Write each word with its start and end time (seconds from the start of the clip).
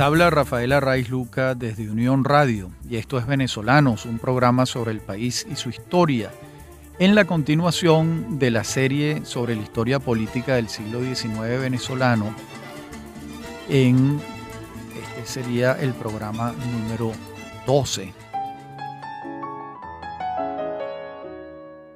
Habla 0.00 0.30
Rafaela 0.30 0.80
Raiz 0.80 1.10
Luca 1.10 1.54
desde 1.54 1.90
Unión 1.90 2.24
Radio 2.24 2.70
y 2.88 2.96
esto 2.96 3.18
es 3.18 3.26
Venezolanos, 3.26 4.06
un 4.06 4.18
programa 4.18 4.64
sobre 4.64 4.90
el 4.90 5.00
país 5.00 5.46
y 5.50 5.56
su 5.56 5.68
historia. 5.68 6.30
En 6.98 7.14
la 7.14 7.26
continuación 7.26 8.38
de 8.38 8.50
la 8.50 8.64
serie 8.64 9.24
sobre 9.24 9.54
la 9.54 9.62
historia 9.62 9.98
política 9.98 10.54
del 10.54 10.68
siglo 10.68 11.02
XIX 11.02 11.60
venezolano, 11.60 12.34
en 13.68 14.18
este 15.02 15.26
sería 15.26 15.72
el 15.72 15.92
programa 15.92 16.54
número 16.72 17.12
12. 17.66 18.21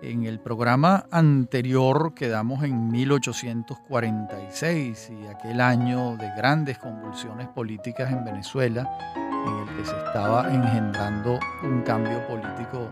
En 0.07 0.25
el 0.25 0.39
programa 0.39 1.07
anterior 1.11 2.15
quedamos 2.15 2.63
en 2.63 2.93
1846 2.93 5.11
y 5.11 5.27
aquel 5.27 5.61
año 5.61 6.17
de 6.17 6.31
grandes 6.37 6.79
convulsiones 6.79 7.49
políticas 7.49 8.13
en 8.13 8.25
Venezuela, 8.25 8.89
en 9.17 9.53
el 9.53 9.67
que 9.77 9.85
se 9.85 9.97
estaba 9.97 10.55
engendrando 10.55 11.41
un 11.65 11.83
cambio 11.83 12.25
político 12.29 12.89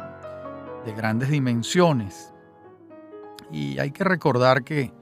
de 0.84 0.92
grandes 0.92 1.30
dimensiones. 1.30 2.34
Y 3.52 3.78
hay 3.78 3.92
que 3.92 4.02
recordar 4.02 4.64
que 4.64 4.92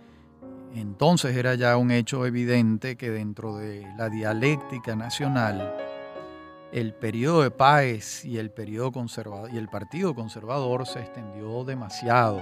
entonces 0.75 1.35
era 1.35 1.55
ya 1.55 1.79
un 1.79 1.91
hecho 1.91 2.27
evidente 2.27 2.97
que 2.97 3.09
dentro 3.09 3.57
de 3.57 3.91
la 3.97 4.11
dialéctica 4.11 4.95
nacional, 4.95 5.75
el 6.73 6.95
periodo 6.95 7.43
de 7.43 7.51
Páez 7.51 8.25
y 8.25 8.39
el, 8.39 8.51
periodo 8.51 8.93
conservador, 8.93 9.51
y 9.53 9.59
el 9.59 9.69
Partido 9.69 10.15
Conservador 10.15 10.87
se 10.87 11.01
extendió 11.01 11.65
demasiado, 11.65 12.41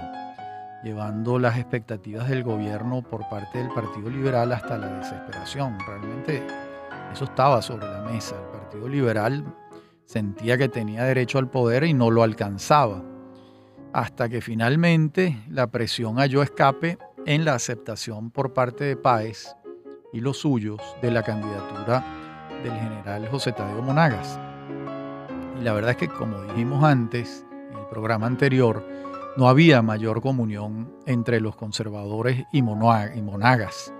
llevando 0.83 1.37
las 1.37 1.57
expectativas 1.57 2.29
del 2.29 2.43
gobierno 2.43 3.01
por 3.03 3.27
parte 3.29 3.57
del 3.57 3.69
Partido 3.69 4.09
Liberal 4.09 4.53
hasta 4.53 4.77
la 4.77 4.87
desesperación. 4.99 5.77
Realmente 5.85 6.47
eso 7.11 7.25
estaba 7.25 7.61
sobre 7.61 7.87
la 7.87 8.01
mesa. 8.03 8.37
El 8.37 8.59
Partido 8.59 8.87
Liberal 8.87 9.43
sentía 10.05 10.57
que 10.57 10.69
tenía 10.69 11.03
derecho 11.03 11.37
al 11.37 11.49
poder 11.49 11.83
y 11.83 11.93
no 11.93 12.09
lo 12.09 12.23
alcanzaba, 12.23 13.03
hasta 13.91 14.29
que 14.29 14.39
finalmente 14.39 15.43
la 15.49 15.67
presión 15.67 16.15
halló 16.15 16.41
escape 16.41 16.97
en 17.25 17.43
la 17.43 17.55
aceptación 17.55 18.31
por 18.31 18.53
parte 18.53 18.85
de 18.85 18.95
Páez 18.95 19.53
y 20.13 20.21
los 20.21 20.37
suyos 20.37 20.81
de 21.01 21.11
la 21.11 21.21
candidatura 21.21 22.20
del 22.63 22.73
general 22.73 23.27
José 23.29 23.51
Tadeo 23.51 23.81
Monagas. 23.81 24.39
Y 25.59 25.63
la 25.63 25.73
verdad 25.73 25.91
es 25.91 25.97
que, 25.97 26.07
como 26.07 26.41
dijimos 26.43 26.83
antes, 26.83 27.45
en 27.71 27.77
el 27.77 27.85
programa 27.87 28.27
anterior, 28.27 28.83
no 29.37 29.47
había 29.47 29.81
mayor 29.81 30.21
comunión 30.21 30.93
entre 31.05 31.39
los 31.39 31.55
conservadores 31.55 32.43
y, 32.51 32.61
Monagas, 32.61 33.93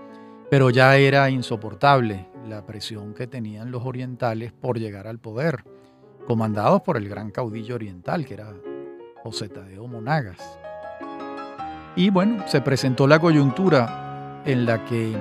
pero 0.50 0.70
ya 0.70 0.98
era 0.98 1.30
insoportable 1.30 2.28
la 2.48 2.66
presión 2.66 3.14
que 3.14 3.28
tenían 3.28 3.72
los 3.72 3.86
orientales 3.86 4.52
por 4.52 4.78
llegar 4.78 5.08
al 5.08 5.20
poder, 5.20 5.64
comandados 6.28 6.82
por 6.82 6.98
el 6.98 7.08
gran 7.08 7.32
caudillo 7.32 7.76
oriental, 7.76 8.26
que 8.26 8.34
era 8.34 8.54
José 9.24 9.48
Tadeo 9.48 9.88
Monagas. 9.88 10.60
Y 11.96 12.10
bueno, 12.10 12.48
se 12.48 12.62
presentó 12.62 13.08
la 13.08 13.20
coyuntura 13.20 14.42
en 14.46 14.66
la 14.66 14.84
que 14.86 15.16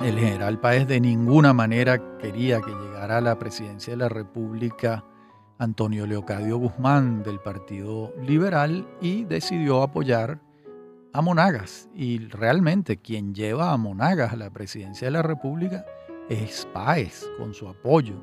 el 0.00 0.18
general 0.18 0.58
Páez 0.60 0.88
de 0.88 1.00
ninguna 1.00 1.52
manera 1.52 2.00
quería 2.18 2.60
que 2.60 2.72
llegara 2.72 3.18
a 3.18 3.20
la 3.20 3.38
presidencia 3.38 3.92
de 3.92 3.98
la 3.98 4.08
República 4.08 5.04
Antonio 5.58 6.06
Leocadio 6.06 6.58
Guzmán 6.58 7.22
del 7.22 7.38
Partido 7.38 8.12
Liberal 8.20 8.86
y 9.00 9.24
decidió 9.24 9.82
apoyar 9.82 10.40
a 11.12 11.22
Monagas. 11.22 11.88
Y 11.94 12.18
realmente 12.26 12.96
quien 12.96 13.34
lleva 13.34 13.72
a 13.72 13.76
Monagas 13.76 14.32
a 14.32 14.36
la 14.36 14.50
presidencia 14.50 15.06
de 15.06 15.12
la 15.12 15.22
República 15.22 15.84
es 16.28 16.66
Páez, 16.72 17.24
con 17.38 17.54
su 17.54 17.68
apoyo. 17.68 18.16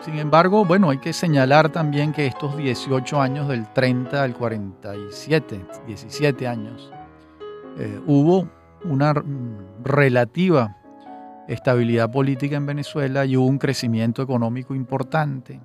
Sin 0.00 0.18
embargo, 0.18 0.64
bueno, 0.64 0.88
hay 0.88 0.98
que 0.98 1.12
señalar 1.12 1.68
también 1.68 2.12
que 2.12 2.26
estos 2.26 2.56
18 2.56 3.20
años 3.20 3.48
del 3.48 3.70
30 3.74 4.22
al 4.22 4.34
47, 4.34 5.60
17 5.86 6.48
años, 6.48 6.90
eh, 7.76 8.00
hubo 8.06 8.48
una 8.84 9.14
relativa 9.82 10.76
estabilidad 11.48 12.10
política 12.10 12.56
en 12.56 12.66
Venezuela 12.66 13.24
y 13.24 13.36
hubo 13.36 13.46
un 13.46 13.58
crecimiento 13.58 14.22
económico 14.22 14.74
importante, 14.74 15.60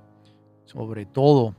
sobre 0.65 1.05
todo 1.05 1.55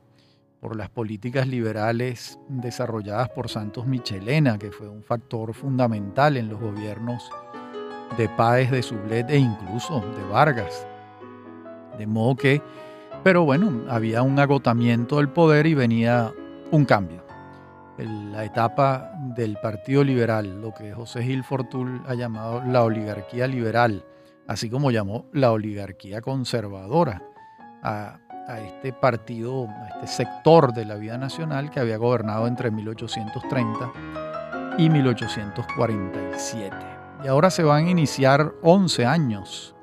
por 0.61 0.77
las 0.77 0.91
políticas 0.91 1.47
liberales 1.47 2.39
desarrolladas 2.49 3.28
por 3.28 3.49
Santos 3.49 3.87
Michelena, 3.87 4.59
que 4.59 4.72
fue 4.72 4.89
un 4.89 5.03
factor 5.03 5.55
fundamental 5.55 6.37
en 6.37 6.49
los 6.49 6.61
gobiernos 6.61 7.31
de 8.16 8.28
Páez, 8.31 8.71
de 8.71 8.83
Sublet 8.83 9.31
e 9.31 9.39
incluso 9.39 10.00
de 10.00 10.25
Vargas. 10.25 10.87
De 11.99 12.06
modo 12.06 12.37
que, 12.37 12.61
pero 13.22 13.45
bueno, 13.45 13.84
había 13.89 14.22
un 14.22 14.39
agotamiento 14.39 15.19
del 15.19 15.28
poder 15.28 15.66
y 15.66 15.75
venía 15.75 16.33
un 16.71 16.84
cambio 16.84 17.26
la 17.99 18.45
etapa 18.45 19.12
del 19.34 19.57
Partido 19.57 20.05
Liberal, 20.05 20.61
lo 20.61 20.75
que 20.75 20.93
José 20.93 21.23
Gil 21.23 21.43
Fortul 21.45 22.03
ha 22.07 22.15
llamado 22.15 22.62
la 22.62 22.83
oligarquía 22.83 23.47
liberal, 23.47 24.05
así 24.47 24.69
como 24.69 24.91
llamó 24.91 25.27
la 25.33 25.53
oligarquía 25.53 26.21
conservadora 26.21 27.23
a, 27.83 28.19
este 28.65 28.93
partido, 28.93 29.67
a 29.69 29.89
este 29.95 30.25
sector 30.25 30.73
de 30.73 30.84
la 30.84 30.97
vida 30.97 31.19
nacional 31.19 31.71
que 31.71 31.81
había 31.81 31.97
gobernado 31.97 32.47
entre 32.47 32.71
1830 32.71 33.93
y 34.78 34.91
1847. 34.91 36.77
Y 37.25 37.28
ahora 37.28 37.51
se 37.51 37.63
van 37.63 37.87
a 37.87 37.91
iniciar 37.91 38.53
11 38.63 39.07
años 39.07 39.75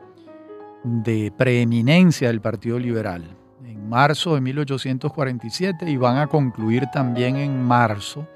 de 0.83 1.33
preeminencia 1.35 2.27
del 2.27 2.41
Partido 2.41 2.77
Liberal 2.77 3.42
marzo 3.83 4.35
de 4.35 4.41
1847 4.41 5.89
y 5.89 5.97
van 5.97 6.17
a 6.17 6.27
concluir 6.27 6.85
también 6.91 7.35
en 7.35 7.61
marzo 7.61 8.27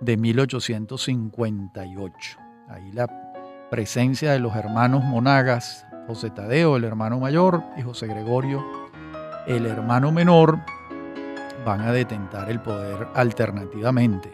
de 0.00 0.16
1858. 0.16 2.38
Ahí 2.68 2.92
la 2.92 3.68
presencia 3.70 4.32
de 4.32 4.38
los 4.38 4.54
hermanos 4.54 5.04
Monagas, 5.04 5.86
José 6.06 6.30
Tadeo, 6.30 6.76
el 6.76 6.84
hermano 6.84 7.18
mayor, 7.18 7.62
y 7.76 7.82
José 7.82 8.06
Gregorio, 8.06 8.64
el 9.46 9.66
hermano 9.66 10.12
menor, 10.12 10.60
van 11.64 11.80
a 11.80 11.92
detentar 11.92 12.50
el 12.50 12.60
poder 12.60 13.08
alternativamente, 13.14 14.30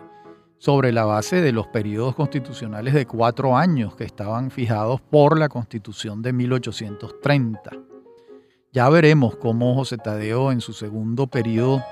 sobre 0.59 0.93
la 0.93 1.05
base 1.05 1.41
de 1.41 1.53
los 1.53 1.69
periodos 1.69 2.15
constitucionales 2.15 2.93
de 2.93 3.07
cuatro 3.07 3.57
años 3.57 3.97
que 3.97 4.05
estaban 4.05 4.51
fijados 4.51 5.01
por 5.01 5.39
la 5.39 5.49
Constitución 5.49 6.23
de 6.23 6.33
1830. 6.33 7.90
Ya 8.73 8.89
veremos 8.89 9.35
cómo 9.35 9.75
José 9.75 9.99
Tadeo 9.99 10.53
en 10.53 10.61
su 10.61 10.73
segundo 10.73 11.27
periodo 11.27 11.83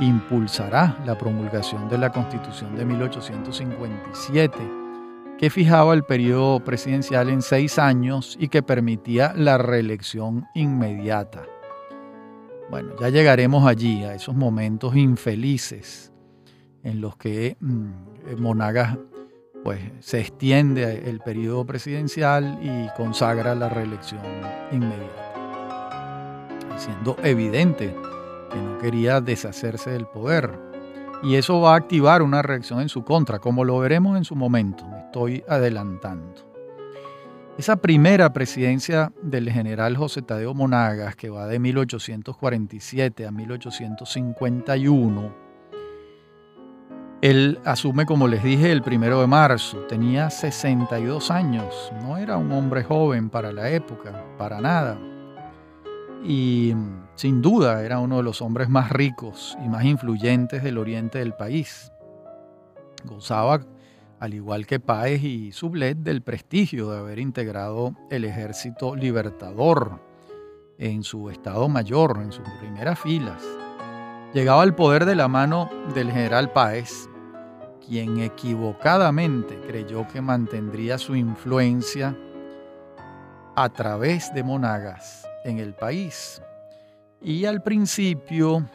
impulsará 0.00 0.98
la 1.06 1.16
promulgación 1.16 1.88
de 1.88 1.96
la 1.96 2.12
Constitución 2.12 2.76
de 2.76 2.84
1857, 2.84 4.58
que 5.38 5.48
fijaba 5.48 5.94
el 5.94 6.04
periodo 6.04 6.62
presidencial 6.62 7.30
en 7.30 7.40
seis 7.40 7.78
años 7.78 8.36
y 8.38 8.48
que 8.48 8.62
permitía 8.62 9.32
la 9.34 9.56
reelección 9.56 10.46
inmediata. 10.54 11.46
Bueno, 12.68 12.96
ya 13.00 13.08
llegaremos 13.08 13.66
allí, 13.66 14.04
a 14.04 14.14
esos 14.14 14.34
momentos 14.34 14.94
infelices 14.96 16.12
en 16.82 17.00
los 17.00 17.16
que 17.16 17.56
mm, 17.60 18.36
Monagas 18.36 18.98
pues, 19.64 19.80
se 20.00 20.20
extiende 20.20 21.08
el 21.08 21.20
periodo 21.20 21.64
presidencial 21.64 22.58
y 22.62 22.94
consagra 22.94 23.54
la 23.54 23.70
reelección 23.70 24.20
inmediata 24.70 25.29
siendo 26.80 27.16
evidente 27.22 27.94
que 28.50 28.58
no 28.58 28.78
quería 28.78 29.20
deshacerse 29.20 29.90
del 29.90 30.06
poder. 30.06 30.58
Y 31.22 31.36
eso 31.36 31.60
va 31.60 31.74
a 31.74 31.76
activar 31.76 32.22
una 32.22 32.42
reacción 32.42 32.80
en 32.80 32.88
su 32.88 33.04
contra, 33.04 33.38
como 33.38 33.64
lo 33.64 33.78
veremos 33.78 34.16
en 34.16 34.24
su 34.24 34.34
momento, 34.34 34.84
me 34.86 34.98
estoy 35.00 35.44
adelantando. 35.46 36.48
Esa 37.58 37.76
primera 37.76 38.32
presidencia 38.32 39.12
del 39.20 39.50
general 39.50 39.94
José 39.96 40.22
Tadeo 40.22 40.54
Monagas, 40.54 41.14
que 41.14 41.28
va 41.28 41.46
de 41.46 41.58
1847 41.58 43.26
a 43.26 43.30
1851, 43.30 45.50
él 47.20 47.60
asume, 47.66 48.06
como 48.06 48.28
les 48.28 48.42
dije, 48.42 48.72
el 48.72 48.80
primero 48.80 49.20
de 49.20 49.26
marzo. 49.26 49.76
Tenía 49.80 50.30
62 50.30 51.30
años. 51.30 51.92
No 52.00 52.16
era 52.16 52.38
un 52.38 52.50
hombre 52.50 52.82
joven 52.82 53.28
para 53.28 53.52
la 53.52 53.68
época, 53.68 54.24
para 54.38 54.62
nada 54.62 54.98
y 56.22 56.74
sin 57.14 57.40
duda 57.40 57.82
era 57.82 57.98
uno 57.98 58.18
de 58.18 58.22
los 58.22 58.42
hombres 58.42 58.68
más 58.68 58.90
ricos 58.90 59.56
y 59.64 59.68
más 59.68 59.84
influyentes 59.84 60.62
del 60.62 60.78
oriente 60.78 61.18
del 61.18 61.34
país. 61.34 61.92
Gozaba, 63.04 63.60
al 64.18 64.34
igual 64.34 64.66
que 64.66 64.80
Páez 64.80 65.22
y 65.22 65.52
Sublet, 65.52 65.96
del 65.98 66.22
prestigio 66.22 66.90
de 66.90 66.98
haber 66.98 67.18
integrado 67.18 67.94
el 68.10 68.24
ejército 68.24 68.94
libertador 68.94 70.00
en 70.78 71.02
su 71.02 71.30
estado 71.30 71.68
mayor, 71.68 72.18
en 72.22 72.32
sus 72.32 72.48
primeras 72.60 72.98
filas. 72.98 73.42
Llegaba 74.34 74.62
al 74.62 74.74
poder 74.74 75.06
de 75.06 75.14
la 75.14 75.28
mano 75.28 75.70
del 75.94 76.10
general 76.10 76.52
Páez, 76.52 77.08
quien 77.86 78.20
equivocadamente 78.20 79.58
creyó 79.66 80.06
que 80.06 80.20
mantendría 80.20 80.98
su 80.98 81.16
influencia 81.16 82.16
a 83.56 83.68
través 83.70 84.32
de 84.34 84.44
Monagas 84.44 85.29
en 85.44 85.58
el 85.58 85.74
país. 85.74 86.42
Y 87.22 87.44
al 87.44 87.62
principio 87.62 88.66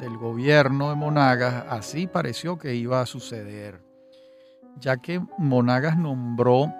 del 0.00 0.16
gobierno 0.16 0.90
de 0.90 0.96
Monagas 0.96 1.64
así 1.68 2.06
pareció 2.06 2.58
que 2.58 2.74
iba 2.74 3.00
a 3.00 3.06
suceder, 3.06 3.80
ya 4.78 4.96
que 4.96 5.20
Monagas 5.38 5.98
nombró 5.98 6.72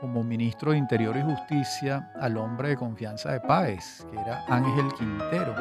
como 0.00 0.24
ministro 0.24 0.72
de 0.72 0.78
Interior 0.78 1.16
y 1.16 1.22
Justicia 1.22 2.10
al 2.20 2.36
hombre 2.36 2.70
de 2.70 2.76
confianza 2.76 3.32
de 3.32 3.40
Páez, 3.40 4.04
que 4.10 4.18
era 4.18 4.44
Ángel 4.48 4.88
Quintero. 4.98 5.54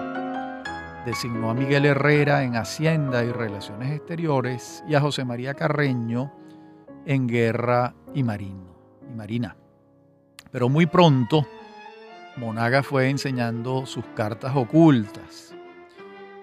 Designó 1.06 1.50
a 1.50 1.54
Miguel 1.54 1.86
Herrera 1.86 2.44
en 2.44 2.56
Hacienda 2.56 3.24
y 3.24 3.32
Relaciones 3.32 3.92
Exteriores 3.92 4.84
y 4.88 4.96
a 4.96 5.02
José 5.02 5.26
María 5.26 5.54
Carreño 5.54 6.32
en 7.06 7.28
Guerra 7.28 7.94
y, 8.14 8.24
Marino, 8.24 8.76
y 9.10 9.14
Marina. 9.14 9.56
Pero 10.52 10.70
muy 10.70 10.86
pronto, 10.86 11.46
Monagas 12.42 12.88
fue 12.88 13.08
enseñando 13.08 13.86
sus 13.86 14.04
cartas 14.16 14.56
ocultas. 14.56 15.54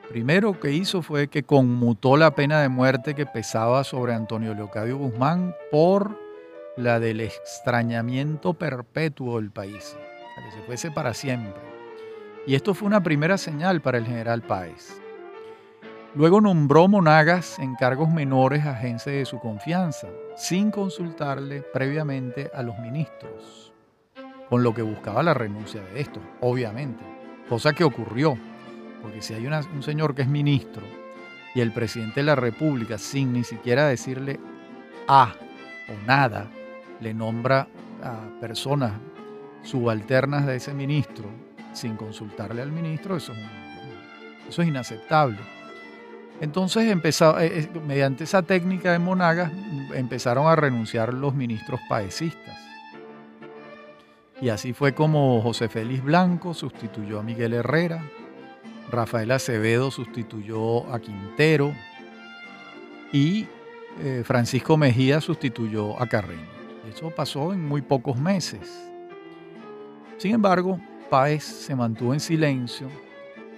Primero 0.08 0.60
que 0.60 0.70
hizo 0.70 1.02
fue 1.02 1.26
que 1.26 1.42
conmutó 1.42 2.16
la 2.16 2.36
pena 2.36 2.62
de 2.62 2.68
muerte 2.68 3.16
que 3.16 3.26
pesaba 3.26 3.82
sobre 3.82 4.14
Antonio 4.14 4.54
Leocadio 4.54 4.96
Guzmán 4.96 5.56
por 5.72 6.16
la 6.76 7.00
del 7.00 7.20
extrañamiento 7.20 8.54
perpetuo 8.54 9.40
del 9.40 9.50
país, 9.50 9.96
a 10.38 10.44
que 10.44 10.52
se 10.52 10.62
fuese 10.66 10.92
para 10.92 11.14
siempre. 11.14 11.60
Y 12.46 12.54
esto 12.54 12.74
fue 12.74 12.86
una 12.86 13.02
primera 13.02 13.36
señal 13.36 13.80
para 13.80 13.98
el 13.98 14.06
general 14.06 14.42
Páez. 14.42 15.00
Luego 16.14 16.40
nombró 16.40 16.86
Monagas 16.86 17.58
en 17.58 17.74
cargos 17.74 18.08
menores 18.08 18.64
a 18.66 18.76
gente 18.76 19.10
de 19.10 19.24
su 19.24 19.40
confianza, 19.40 20.06
sin 20.36 20.70
consultarle 20.70 21.62
previamente 21.72 22.52
a 22.54 22.62
los 22.62 22.78
ministros, 22.78 23.72
con 24.48 24.62
lo 24.62 24.74
que 24.74 24.82
buscaba 24.82 25.22
la 25.22 25.34
renuncia 25.34 25.82
de 25.82 26.00
estos, 26.00 26.22
obviamente, 26.40 27.04
cosa 27.48 27.72
que 27.72 27.84
ocurrió, 27.84 28.38
porque 29.02 29.22
si 29.22 29.34
hay 29.34 29.46
un 29.46 29.82
señor 29.82 30.14
que 30.14 30.22
es 30.22 30.28
ministro 30.28 30.82
y 31.54 31.60
el 31.60 31.72
presidente 31.72 32.20
de 32.20 32.26
la 32.26 32.34
República, 32.34 32.98
sin 32.98 33.32
ni 33.32 33.44
siquiera 33.44 33.86
decirle 33.86 34.40
a 35.06 35.34
o 35.88 36.06
nada, 36.06 36.46
le 37.00 37.14
nombra 37.14 37.68
a 38.02 38.40
personas 38.40 38.92
subalternas 39.62 40.46
de 40.46 40.56
ese 40.56 40.74
ministro 40.74 41.28
sin 41.72 41.96
consultarle 41.96 42.62
al 42.62 42.72
ministro, 42.72 43.16
eso 43.16 43.32
es, 43.32 44.58
es 44.58 44.66
inaceptable. 44.66 45.38
Entonces, 46.40 46.90
empezó, 46.90 47.38
eh, 47.38 47.60
eh, 47.60 47.80
mediante 47.86 48.24
esa 48.24 48.42
técnica 48.42 48.92
de 48.92 48.98
Monagas, 48.98 49.52
empezaron 49.94 50.46
a 50.46 50.56
renunciar 50.56 51.12
los 51.12 51.34
ministros 51.34 51.80
paesistas. 51.88 52.67
Y 54.40 54.50
así 54.50 54.72
fue 54.72 54.94
como 54.94 55.40
José 55.42 55.68
Félix 55.68 56.02
Blanco 56.02 56.54
sustituyó 56.54 57.18
a 57.18 57.22
Miguel 57.22 57.54
Herrera, 57.54 58.02
Rafael 58.90 59.30
Acevedo 59.32 59.90
sustituyó 59.90 60.90
a 60.92 61.00
Quintero 61.00 61.74
y 63.12 63.46
eh, 64.00 64.22
Francisco 64.24 64.76
Mejía 64.76 65.20
sustituyó 65.20 66.00
a 66.00 66.06
Carreño. 66.06 66.46
Eso 66.88 67.10
pasó 67.10 67.52
en 67.52 67.66
muy 67.66 67.82
pocos 67.82 68.16
meses. 68.18 68.90
Sin 70.16 70.34
embargo, 70.34 70.80
Páez 71.10 71.44
se 71.44 71.74
mantuvo 71.74 72.14
en 72.14 72.20
silencio 72.20 72.88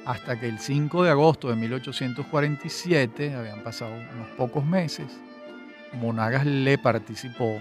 hasta 0.06 0.40
que 0.40 0.48
el 0.48 0.58
5 0.58 1.04
de 1.04 1.10
agosto 1.10 1.48
de 1.48 1.56
1847, 1.56 3.34
habían 3.34 3.62
pasado 3.62 3.92
unos 3.92 4.28
pocos 4.36 4.64
meses, 4.64 5.06
Monagas 5.92 6.46
le 6.46 6.78
participó, 6.78 7.60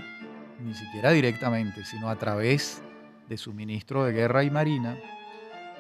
ni 0.63 0.73
siquiera 0.73 1.11
directamente, 1.11 1.83
sino 1.83 2.09
a 2.09 2.15
través 2.15 2.81
de 3.29 3.37
su 3.37 3.53
ministro 3.53 4.03
de 4.03 4.11
Guerra 4.11 4.43
y 4.43 4.49
Marina, 4.49 4.97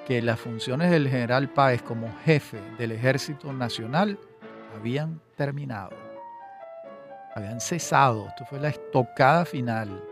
que 0.07 0.21
las 0.21 0.39
funciones 0.39 0.91
del 0.91 1.09
general 1.09 1.49
Páez 1.49 1.81
como 1.81 2.09
jefe 2.23 2.61
del 2.77 2.93
Ejército 2.93 3.51
Nacional 3.51 4.17
habían 4.75 5.19
terminado 5.35 6.09
habían 7.39 7.59
cesado. 7.59 8.27
Esto 8.27 8.45
fue 8.45 8.59
la 8.59 8.69
estocada 8.69 9.45
final. 9.45 10.03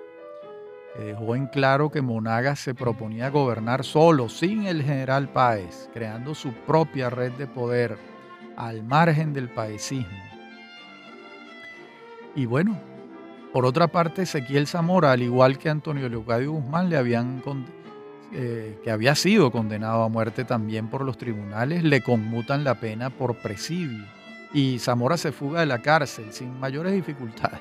dejó 0.97 1.35
en 1.35 1.45
claro 1.47 1.91
que 1.91 2.01
Monagas 2.01 2.59
se 2.59 2.73
proponía 2.73 3.29
gobernar 3.29 3.83
solo, 3.83 4.29
sin 4.29 4.65
el 4.65 4.81
general 4.81 5.29
Páez, 5.29 5.89
creando 5.93 6.33
su 6.33 6.51
propia 6.53 7.09
red 7.09 7.31
de 7.33 7.45
poder 7.45 7.97
al 8.55 8.83
margen 8.83 9.33
del 9.33 9.49
paesismo. 9.49 10.23
Y 12.35 12.45
bueno, 12.45 12.79
por 13.53 13.65
otra 13.65 13.88
parte, 13.88 14.23
Ezequiel 14.23 14.67
Zamora, 14.67 15.11
al 15.11 15.21
igual 15.21 15.57
que 15.57 15.69
Antonio 15.69 16.09
Leocadio 16.09 16.51
Guzmán, 16.51 16.89
le 16.89 16.97
habían 16.97 17.41
eh, 18.33 18.79
que 18.83 18.91
había 18.91 19.15
sido 19.15 19.51
condenado 19.51 20.03
a 20.03 20.09
muerte 20.09 20.44
también 20.44 20.89
por 20.89 21.03
los 21.03 21.17
tribunales, 21.17 21.83
le 21.83 22.01
conmutan 22.01 22.63
la 22.63 22.75
pena 22.75 23.09
por 23.09 23.38
presidio 23.38 24.05
y 24.53 24.79
Zamora 24.79 25.17
se 25.17 25.31
fuga 25.31 25.61
de 25.61 25.65
la 25.65 25.81
cárcel 25.81 26.31
sin 26.31 26.59
mayores 26.59 26.94
dificultades. 26.94 27.59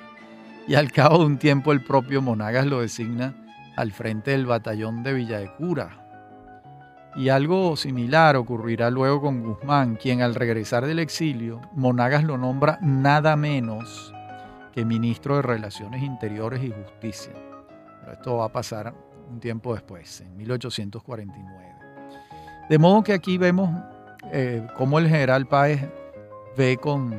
Y 0.66 0.74
al 0.74 0.90
cabo 0.90 1.18
de 1.18 1.26
un 1.26 1.38
tiempo 1.38 1.72
el 1.72 1.84
propio 1.84 2.20
Monagas 2.20 2.66
lo 2.66 2.80
designa 2.80 3.34
al 3.76 3.92
frente 3.92 4.32
del 4.32 4.46
batallón 4.46 5.02
de 5.02 5.12
Villa 5.12 5.38
de 5.38 5.52
Cura. 5.54 6.02
Y 7.14 7.28
algo 7.28 7.76
similar 7.76 8.36
ocurrirá 8.36 8.90
luego 8.90 9.22
con 9.22 9.42
Guzmán, 9.42 9.96
quien 9.96 10.20
al 10.20 10.34
regresar 10.34 10.84
del 10.84 10.98
exilio, 10.98 11.60
Monagas 11.74 12.24
lo 12.24 12.36
nombra 12.36 12.78
nada 12.82 13.36
menos 13.36 14.12
que 14.76 14.84
ministro 14.84 15.36
de 15.36 15.42
Relaciones 15.42 16.02
Interiores 16.02 16.62
y 16.62 16.70
Justicia. 16.70 17.32
Pero 18.00 18.12
esto 18.12 18.36
va 18.36 18.44
a 18.44 18.52
pasar 18.52 18.92
un 19.30 19.40
tiempo 19.40 19.72
después, 19.72 20.20
en 20.20 20.36
1849. 20.36 21.74
De 22.68 22.78
modo 22.78 23.02
que 23.02 23.14
aquí 23.14 23.38
vemos 23.38 23.70
eh, 24.32 24.66
cómo 24.76 24.98
el 24.98 25.08
general 25.08 25.46
Páez 25.46 25.80
ve 26.58 26.76
con 26.76 27.18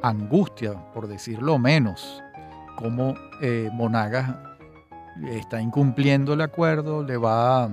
angustia, 0.00 0.74
por 0.92 1.08
decirlo 1.08 1.58
menos, 1.58 2.22
cómo 2.76 3.16
eh, 3.42 3.68
Monagas 3.72 4.36
está 5.28 5.60
incumpliendo 5.60 6.34
el 6.34 6.40
acuerdo, 6.40 7.02
le 7.02 7.16
va 7.16 7.68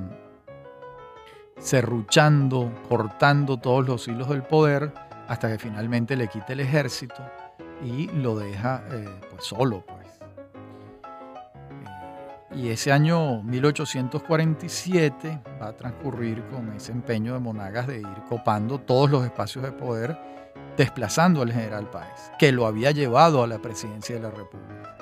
serruchando, 1.59 2.71
cortando 2.89 3.57
todos 3.57 3.85
los 3.85 4.07
hilos 4.07 4.29
del 4.29 4.41
poder, 4.41 4.91
hasta 5.27 5.49
que 5.49 5.59
finalmente 5.59 6.15
le 6.15 6.27
quita 6.29 6.53
el 6.53 6.61
ejército 6.61 7.23
y 7.83 8.07
lo 8.07 8.37
deja 8.37 8.83
eh, 8.91 9.07
pues 9.29 9.43
solo. 9.43 9.83
Pues. 9.85 10.07
Eh, 12.51 12.55
y 12.55 12.69
ese 12.69 12.91
año 12.91 13.41
1847 13.43 15.39
va 15.61 15.67
a 15.67 15.77
transcurrir 15.77 16.43
con 16.45 16.71
ese 16.73 16.91
empeño 16.91 17.33
de 17.33 17.39
Monagas 17.39 17.87
de 17.87 17.99
ir 17.99 18.23
copando 18.29 18.79
todos 18.79 19.09
los 19.09 19.25
espacios 19.25 19.63
de 19.63 19.71
poder 19.71 20.17
desplazando 20.77 21.41
al 21.41 21.51
general 21.51 21.89
Páez, 21.89 22.31
que 22.39 22.51
lo 22.51 22.65
había 22.65 22.91
llevado 22.91 23.43
a 23.43 23.47
la 23.47 23.59
presidencia 23.59 24.15
de 24.15 24.21
la 24.21 24.31
República. 24.31 24.97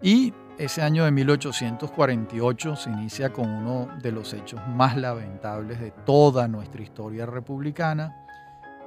Y 0.00 0.34
ese 0.58 0.82
año 0.82 1.04
de 1.04 1.12
1848 1.12 2.76
se 2.76 2.90
inicia 2.90 3.32
con 3.32 3.48
uno 3.48 3.88
de 4.02 4.12
los 4.12 4.34
hechos 4.34 4.60
más 4.68 4.96
lamentables 4.96 5.80
de 5.80 5.92
toda 5.92 6.48
nuestra 6.48 6.82
historia 6.82 7.24
republicana, 7.24 8.26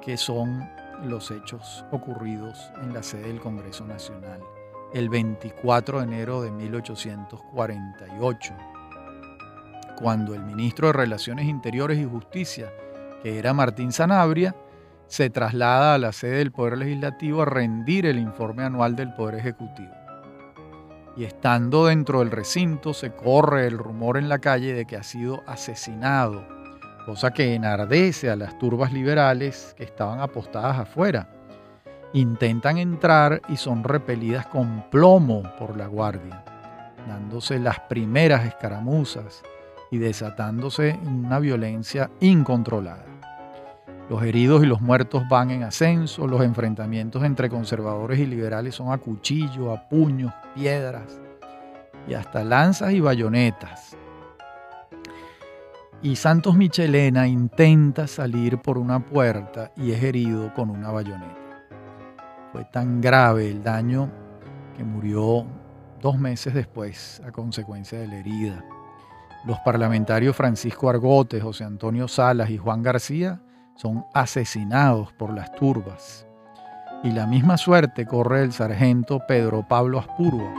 que 0.01 0.17
son 0.17 0.69
los 1.03 1.31
hechos 1.31 1.85
ocurridos 1.91 2.71
en 2.81 2.93
la 2.93 3.03
sede 3.03 3.27
del 3.27 3.39
Congreso 3.39 3.85
Nacional 3.85 4.41
el 4.95 5.09
24 5.09 5.99
de 5.99 6.05
enero 6.05 6.41
de 6.41 6.49
1848, 6.51 8.53
cuando 9.97 10.33
el 10.33 10.41
ministro 10.41 10.87
de 10.87 10.93
Relaciones 10.93 11.47
Interiores 11.47 11.99
y 11.99 12.05
Justicia, 12.05 12.71
que 13.21 13.37
era 13.37 13.53
Martín 13.53 13.91
Sanabria, 13.91 14.55
se 15.07 15.29
traslada 15.29 15.95
a 15.95 15.97
la 15.97 16.13
sede 16.13 16.37
del 16.37 16.53
Poder 16.53 16.77
Legislativo 16.77 17.41
a 17.41 17.45
rendir 17.45 18.05
el 18.05 18.19
informe 18.19 18.63
anual 18.63 18.95
del 18.95 19.13
Poder 19.13 19.35
Ejecutivo. 19.35 19.91
Y 21.17 21.25
estando 21.25 21.87
dentro 21.87 22.19
del 22.19 22.31
recinto 22.31 22.93
se 22.93 23.11
corre 23.11 23.67
el 23.67 23.77
rumor 23.77 24.15
en 24.15 24.29
la 24.29 24.39
calle 24.39 24.73
de 24.73 24.85
que 24.85 24.95
ha 24.95 25.03
sido 25.03 25.43
asesinado, 25.45 26.47
cosa 27.05 27.31
que 27.31 27.53
enardece 27.53 28.31
a 28.31 28.35
las 28.35 28.57
turbas 28.57 28.91
liberales 28.91 29.75
que 29.77 29.83
estaban 29.83 30.19
apostadas 30.19 30.79
afuera. 30.79 31.29
Intentan 32.13 32.77
entrar 32.77 33.41
y 33.47 33.57
son 33.57 33.83
repelidas 33.83 34.47
con 34.47 34.89
plomo 34.89 35.43
por 35.59 35.77
la 35.77 35.85
guardia, 35.85 36.43
dándose 37.07 37.59
las 37.59 37.79
primeras 37.81 38.45
escaramuzas 38.45 39.43
y 39.91 39.99
desatándose 39.99 40.97
una 41.05 41.39
violencia 41.39 42.09
incontrolada. 42.21 43.05
Los 44.09 44.23
heridos 44.23 44.63
y 44.63 44.67
los 44.67 44.81
muertos 44.81 45.23
van 45.29 45.51
en 45.51 45.63
ascenso, 45.63 46.27
los 46.27 46.41
enfrentamientos 46.41 47.23
entre 47.23 47.49
conservadores 47.49 48.19
y 48.19 48.25
liberales 48.25 48.75
son 48.75 48.91
a 48.91 48.97
cuchillo, 48.97 49.71
a 49.71 49.87
puños, 49.87 50.33
piedras 50.55 51.19
y 52.07 52.13
hasta 52.13 52.43
lanzas 52.43 52.93
y 52.93 52.99
bayonetas. 52.99 53.97
Y 56.05 56.17
Santos 56.17 56.55
Michelena 56.55 57.27
intenta 57.27 58.05
salir 58.05 58.59
por 58.59 58.77
una 58.77 59.03
puerta 59.03 59.71
y 59.75 59.91
es 59.91 60.03
herido 60.03 60.53
con 60.53 60.69
una 60.69 60.91
bayoneta. 60.91 61.65
Fue 62.51 62.63
tan 62.65 63.01
grave 63.01 63.49
el 63.49 63.63
daño 63.63 64.11
que 64.77 64.83
murió 64.83 65.47
dos 65.99 66.19
meses 66.19 66.53
después 66.53 67.23
a 67.25 67.31
consecuencia 67.31 67.97
de 67.97 68.07
la 68.07 68.17
herida. 68.17 68.63
Los 69.45 69.57
parlamentarios 69.61 70.35
Francisco 70.35 70.91
Argote, 70.91 71.41
José 71.41 71.63
Antonio 71.63 72.07
Salas 72.07 72.51
y 72.51 72.59
Juan 72.59 72.83
García 72.83 73.41
son 73.73 74.05
asesinados 74.13 75.11
por 75.13 75.33
las 75.33 75.55
turbas. 75.55 76.27
Y 77.03 77.09
la 77.09 77.25
misma 77.25 77.57
suerte 77.57 78.05
corre 78.05 78.43
el 78.43 78.53
sargento 78.53 79.21
Pedro 79.27 79.67
Pablo 79.67 79.97
Aspurua 79.97 80.53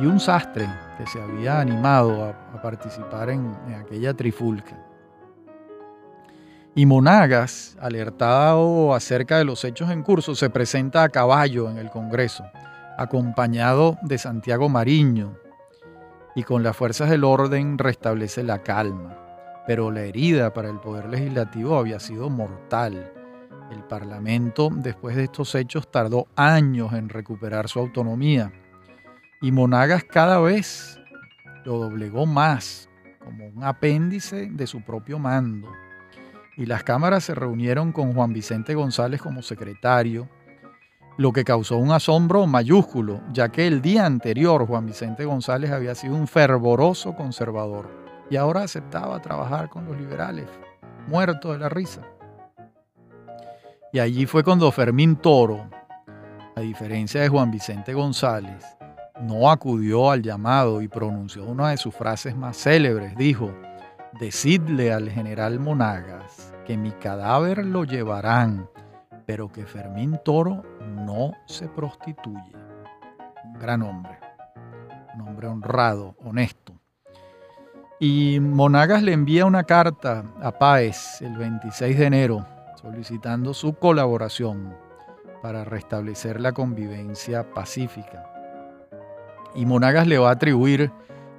y 0.00 0.06
un 0.06 0.20
sastre 0.20 0.68
que 0.96 1.06
se 1.06 1.20
había 1.20 1.60
animado 1.60 2.24
a, 2.24 2.62
participar 2.62 3.30
en, 3.30 3.54
en 3.68 3.74
aquella 3.74 4.14
trifulca. 4.14 4.76
Y 6.74 6.84
Monagas, 6.84 7.76
alertado 7.80 8.94
acerca 8.94 9.38
de 9.38 9.44
los 9.44 9.64
hechos 9.64 9.90
en 9.90 10.02
curso, 10.02 10.34
se 10.34 10.50
presenta 10.50 11.02
a 11.02 11.08
caballo 11.08 11.70
en 11.70 11.78
el 11.78 11.90
Congreso, 11.90 12.44
acompañado 12.98 13.98
de 14.02 14.18
Santiago 14.18 14.68
Mariño, 14.68 15.38
y 16.34 16.42
con 16.42 16.62
las 16.62 16.76
fuerzas 16.76 17.08
del 17.08 17.24
orden 17.24 17.78
restablece 17.78 18.42
la 18.42 18.62
calma. 18.62 19.16
Pero 19.66 19.90
la 19.90 20.02
herida 20.02 20.52
para 20.52 20.68
el 20.68 20.78
Poder 20.78 21.06
Legislativo 21.06 21.78
había 21.78 21.98
sido 21.98 22.28
mortal. 22.28 23.10
El 23.72 23.82
Parlamento, 23.82 24.68
después 24.70 25.16
de 25.16 25.24
estos 25.24 25.54
hechos, 25.54 25.90
tardó 25.90 26.28
años 26.36 26.92
en 26.92 27.08
recuperar 27.08 27.68
su 27.68 27.80
autonomía. 27.80 28.52
Y 29.40 29.52
Monagas 29.52 30.04
cada 30.04 30.40
vez 30.40 30.98
lo 31.64 31.78
doblegó 31.78 32.26
más, 32.26 32.88
como 33.22 33.46
un 33.46 33.64
apéndice 33.64 34.48
de 34.50 34.66
su 34.66 34.82
propio 34.82 35.18
mando. 35.18 35.68
Y 36.56 36.64
las 36.66 36.84
cámaras 36.84 37.24
se 37.24 37.34
reunieron 37.34 37.92
con 37.92 38.14
Juan 38.14 38.32
Vicente 38.32 38.74
González 38.74 39.20
como 39.20 39.42
secretario, 39.42 40.28
lo 41.18 41.32
que 41.32 41.44
causó 41.44 41.76
un 41.76 41.92
asombro 41.92 42.46
mayúsculo, 42.46 43.20
ya 43.32 43.50
que 43.50 43.66
el 43.66 43.82
día 43.82 44.06
anterior 44.06 44.66
Juan 44.66 44.86
Vicente 44.86 45.24
González 45.24 45.70
había 45.70 45.94
sido 45.94 46.14
un 46.14 46.26
fervoroso 46.26 47.14
conservador 47.14 47.90
y 48.30 48.36
ahora 48.36 48.62
aceptaba 48.62 49.20
trabajar 49.20 49.68
con 49.68 49.86
los 49.86 49.96
liberales, 49.96 50.46
muerto 51.08 51.52
de 51.52 51.58
la 51.58 51.68
risa. 51.68 52.02
Y 53.92 53.98
allí 53.98 54.26
fue 54.26 54.44
cuando 54.44 54.70
Fermín 54.70 55.16
Toro, 55.16 55.70
a 56.54 56.60
diferencia 56.60 57.20
de 57.20 57.28
Juan 57.28 57.50
Vicente 57.50 57.94
González, 57.94 58.75
no 59.20 59.50
acudió 59.50 60.10
al 60.10 60.22
llamado 60.22 60.82
y 60.82 60.88
pronunció 60.88 61.44
una 61.44 61.70
de 61.70 61.76
sus 61.76 61.94
frases 61.94 62.36
más 62.36 62.56
célebres. 62.56 63.16
Dijo, 63.16 63.50
decidle 64.20 64.92
al 64.92 65.10
general 65.10 65.60
Monagas 65.60 66.52
que 66.66 66.76
mi 66.76 66.90
cadáver 66.92 67.64
lo 67.64 67.84
llevarán 67.84 68.68
pero 69.26 69.50
que 69.50 69.66
Fermín 69.66 70.18
Toro 70.24 70.62
no 70.80 71.32
se 71.46 71.68
prostituye. 71.68 72.52
Un 73.44 73.54
gran 73.58 73.82
hombre, 73.82 74.18
un 75.14 75.28
hombre 75.28 75.48
honrado, 75.48 76.14
honesto. 76.24 76.72
Y 77.98 78.38
Monagas 78.40 79.02
le 79.02 79.12
envía 79.12 79.44
una 79.44 79.64
carta 79.64 80.24
a 80.40 80.52
Páez 80.52 81.20
el 81.22 81.36
26 81.36 81.98
de 81.98 82.06
enero 82.06 82.46
solicitando 82.80 83.52
su 83.52 83.74
colaboración 83.74 84.76
para 85.42 85.64
restablecer 85.64 86.40
la 86.40 86.52
convivencia 86.52 87.50
pacífica. 87.52 88.35
Y 89.56 89.66
Monagas 89.66 90.06
le 90.06 90.18
va 90.18 90.28
a 90.28 90.32
atribuir 90.32 90.92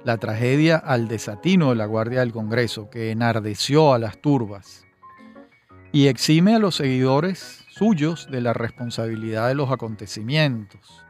la 0.04 0.16
tragedia 0.16 0.76
al 0.76 1.08
desatino 1.08 1.70
de 1.70 1.76
la 1.76 1.86
Guardia 1.86 2.20
del 2.20 2.32
Congreso, 2.32 2.90
que 2.90 3.10
enardeció 3.10 3.94
a 3.94 3.98
las 3.98 4.20
turbas, 4.20 4.86
y 5.92 6.08
exime 6.08 6.54
a 6.54 6.58
los 6.58 6.76
seguidores 6.76 7.64
suyos 7.70 8.28
de 8.30 8.40
la 8.40 8.52
responsabilidad 8.52 9.48
de 9.48 9.54
los 9.54 9.70
acontecimientos. 9.70 11.04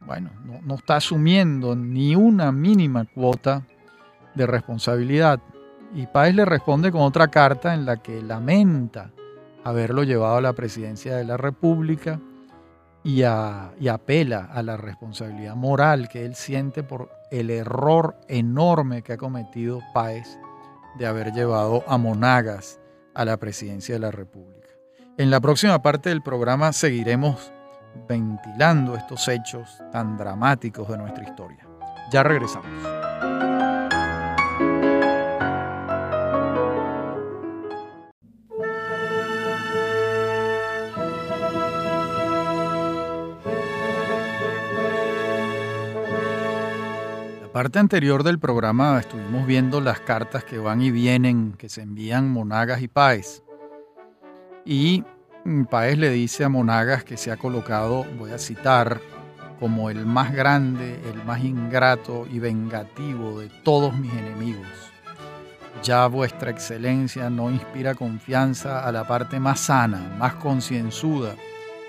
Bueno, 0.00 0.30
no, 0.64 0.74
está 0.74 0.96
asumiendo 0.96 1.74
ni 1.74 2.14
una 2.14 2.52
mínima 2.52 3.04
cuota 3.04 3.66
de 4.34 4.46
responsabilidad. 4.46 5.40
Y 5.94 6.06
Páez 6.06 6.34
le 6.34 6.44
responde 6.44 6.92
con 6.92 7.02
otra 7.02 7.28
carta 7.28 7.74
en 7.74 7.86
la 7.86 7.96
que 7.96 8.22
lamenta 8.22 9.10
haberlo 9.64 10.04
llevado 10.04 10.36
a 10.36 10.40
la 10.40 10.52
presidencia 10.52 11.16
de 11.16 11.24
la 11.24 11.36
República 11.36 12.20
y, 13.06 13.22
apela 13.22 14.48
a 14.52 14.62
la 14.64 14.76
responsabilidad 14.76 15.54
moral 15.54 16.08
que 16.08 16.24
él 16.24 16.34
siente 16.34 16.82
por 16.82 17.08
el 17.30 17.50
error 17.50 18.16
enorme 18.26 19.02
que 19.02 19.12
ha 19.12 19.16
cometido 19.16 19.80
Páez 19.94 20.26
de 20.98 21.06
haber 21.06 21.32
llevado 21.32 21.84
a 21.86 21.98
Monagas 21.98 22.80
a 23.14 23.24
la 23.24 23.36
presidencia 23.36 23.94
de 23.94 24.00
la 24.00 24.10
República. 24.10 24.70
En 25.18 25.30
la 25.30 25.40
próxima 25.40 25.80
parte 25.80 26.08
del 26.08 26.22
programa 26.22 26.72
seguiremos 26.72 27.52
ventilando 28.08 28.96
estos 28.96 29.28
hechos 29.28 29.78
tan 29.92 30.16
dramáticos 30.16 30.88
de 30.88 30.98
nuestra 30.98 31.22
historia. 31.22 31.64
Ya 32.10 32.24
regresamos. 32.24 33.05
Parte 47.66 47.80
anterior 47.80 48.22
del 48.22 48.38
programa 48.38 48.96
estuvimos 49.00 49.44
viendo 49.44 49.80
las 49.80 49.98
cartas 49.98 50.44
que 50.44 50.56
van 50.56 50.80
y 50.80 50.92
vienen, 50.92 51.54
que 51.54 51.68
se 51.68 51.82
envían 51.82 52.30
Monagas 52.30 52.80
y 52.80 52.86
Páez. 52.86 53.42
Y 54.64 55.02
Paez 55.68 55.98
le 55.98 56.10
dice 56.10 56.44
a 56.44 56.48
Monagas 56.48 57.02
que 57.02 57.16
se 57.16 57.32
ha 57.32 57.36
colocado, 57.36 58.04
voy 58.20 58.30
a 58.30 58.38
citar, 58.38 59.00
como 59.58 59.90
el 59.90 60.06
más 60.06 60.32
grande, 60.32 61.00
el 61.12 61.24
más 61.24 61.42
ingrato 61.42 62.28
y 62.30 62.38
vengativo 62.38 63.40
de 63.40 63.48
todos 63.64 63.98
mis 63.98 64.12
enemigos. 64.12 64.68
Ya 65.82 66.06
vuestra 66.06 66.52
excelencia 66.52 67.30
no 67.30 67.50
inspira 67.50 67.96
confianza 67.96 68.86
a 68.86 68.92
la 68.92 69.08
parte 69.08 69.40
más 69.40 69.58
sana, 69.58 70.14
más 70.20 70.34
concienzuda 70.34 71.34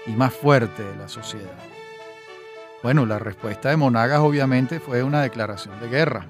y 0.07 0.11
más 0.13 0.33
fuerte 0.33 0.81
de 0.81 0.95
la 0.95 1.07
sociedad. 1.07 1.76
Bueno, 2.83 3.05
la 3.05 3.17
respuesta 3.17 3.69
de 3.69 3.77
Monagas 3.77 4.19
obviamente 4.19 4.79
fue 4.79 5.01
una 5.03 5.21
declaración 5.21 5.79
de 5.79 5.89
guerra. 5.89 6.27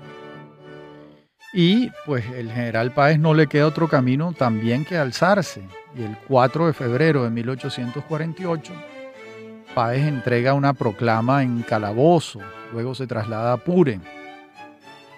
Y 1.54 1.90
pues 2.06 2.26
el 2.28 2.52
general 2.52 2.94
Páez 2.94 3.20
no 3.20 3.34
le 3.34 3.48
queda 3.48 3.68
otro 3.68 3.88
camino 3.88 4.34
también 4.34 4.86
que 4.86 4.98
alzarse. 4.98 5.64
Y 5.96 6.04
el 6.04 6.18
4 6.28 6.68
de 6.68 6.74
febrero 6.74 7.24
de 7.24 7.30
1848, 7.32 8.74
Páez 9.74 10.08
entrega 10.08 10.54
una 10.54 10.74
proclama 10.74 11.44
en 11.44 11.64
Calabozo, 11.64 12.40
luego 12.72 12.96
se 12.96 13.08
traslada 13.08 13.54
a 13.54 13.58
Pure. 13.58 14.00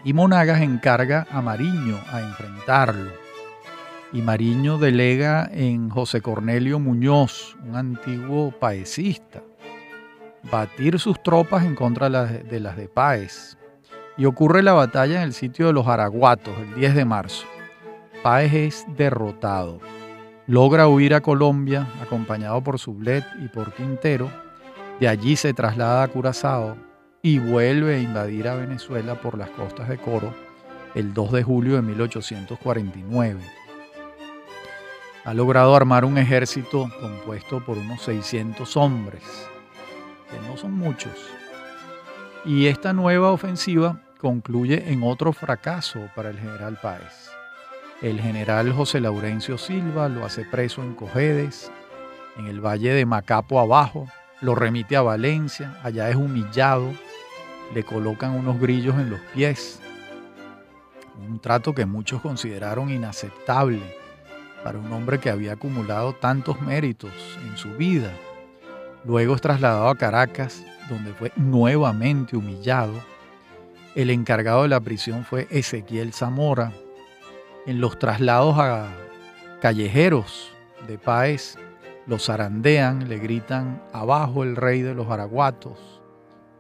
Y 0.04 0.14
Monagas 0.14 0.62
encarga 0.62 1.28
a 1.30 1.42
Mariño 1.42 2.00
a 2.12 2.22
enfrentarlo. 2.22 3.12
Y 4.12 4.22
Mariño 4.22 4.78
delega 4.78 5.50
en 5.52 5.90
José 5.90 6.22
Cornelio 6.22 6.80
Muñoz, 6.80 7.56
un 7.68 7.76
antiguo 7.76 8.52
paecista, 8.52 9.42
batir 10.44 11.00
sus 11.00 11.22
tropas 11.22 11.66
en 11.66 11.76
contra 11.76 12.10
de 12.10 12.60
las 12.60 12.78
de 12.78 12.88
Páez 12.88 13.58
y 14.18 14.26
ocurre 14.26 14.62
la 14.64 14.74
batalla 14.74 15.18
en 15.18 15.24
el 15.24 15.34
sitio 15.34 15.68
de 15.68 15.74
los 15.74 15.88
Araguatos 15.88 16.58
el 16.58 16.76
10 16.76 16.96
de 16.96 17.06
marzo. 17.06 17.46
Páez 18.22 18.54
es 18.54 18.86
derrotado. 18.98 19.80
Logra 20.46 20.88
huir 20.88 21.14
a 21.14 21.22
Colombia 21.22 21.88
acompañado 22.02 22.62
por 22.62 22.80
Sublet 22.80 23.24
y 23.42 23.48
por 23.48 23.74
Quintero. 23.74 24.30
De 25.00 25.08
allí 25.08 25.36
se 25.36 25.54
traslada 25.54 26.04
a 26.04 26.08
Curazao 26.08 26.76
y 27.22 27.40
vuelve 27.40 27.96
a 27.96 28.00
invadir 28.00 28.48
a 28.48 28.56
Venezuela 28.56 29.16
por 29.16 29.38
las 29.38 29.50
costas 29.52 29.88
de 29.88 29.98
Coro 29.98 30.34
el 30.96 31.14
2 31.14 31.32
de 31.32 31.44
julio 31.44 31.76
de 31.76 31.82
1849. 31.84 33.40
Ha 35.26 35.34
logrado 35.34 35.76
armar 35.76 36.06
un 36.06 36.18
ejército 36.18 36.90
compuesto 37.00 37.64
por 37.64 37.78
unos 37.78 38.02
600 38.02 38.76
hombres, 38.78 39.24
no 40.50 40.58
son 40.58 40.74
muchos. 40.74 41.14
Y 42.46 42.68
esta 42.68 42.94
nueva 42.94 43.32
ofensiva 43.32 44.02
concluye 44.20 44.92
en 44.92 45.04
otro 45.04 45.32
fracaso 45.34 46.10
para 46.16 46.30
el 46.30 46.40
general 46.40 46.80
Páez. 46.82 47.30
El 48.02 48.20
general 48.20 48.72
José 48.74 49.00
Laurencio 49.02 49.58
Silva 49.58 50.10
lo 50.10 50.26
hace 50.26 50.46
preso 50.46 50.82
en 50.82 50.96
Cojedes, 50.96 51.72
en 52.38 52.48
el 52.48 52.66
valle 52.66 52.94
de 52.94 53.06
Macapo 53.06 53.60
abajo, 53.60 54.08
lo 54.42 54.56
remite 54.56 54.96
a 54.96 55.02
Valencia, 55.02 55.78
allá 55.84 56.10
es 56.10 56.16
humillado, 56.16 56.94
le 57.74 57.84
colocan 57.84 58.32
unos 58.32 58.60
grillos 58.60 58.96
en 58.96 59.10
los 59.10 59.20
pies, 59.34 59.82
un 61.28 61.40
trato 61.40 61.76
que 61.76 61.86
muchos 61.86 62.22
consideraron 62.22 62.90
inaceptable 62.90 63.82
para 64.64 64.80
un 64.80 64.92
hombre 64.94 65.20
que 65.20 65.30
había 65.30 65.54
acumulado 65.54 66.14
tantos 66.14 66.62
méritos 66.62 67.12
en 67.46 67.58
su 67.58 67.76
vida. 67.76 68.12
Luego 69.06 69.36
es 69.36 69.42
trasladado 69.42 69.90
a 69.90 69.96
Caracas, 69.96 70.64
donde 70.90 71.14
fue 71.14 71.32
nuevamente 71.36 72.36
humillado 72.36 72.94
el 73.96 74.12
encargado 74.12 74.64
de 74.64 74.70
la 74.70 74.80
prisión 74.80 75.26
fue 75.26 75.48
Ezequiel 75.50 76.14
Zamora. 76.14 76.72
En 77.66 77.82
los 77.82 77.98
traslados 77.98 78.56
a 78.58 78.88
callejeros 79.62 80.54
de 80.88 80.98
Páez, 80.98 81.58
los 82.06 82.26
zarandean, 82.26 83.10
le 83.10 83.18
gritan 83.18 83.82
abajo 83.92 84.44
el 84.44 84.56
rey 84.56 84.84
de 84.84 84.94
los 84.94 85.10
araguatos, 85.10 86.02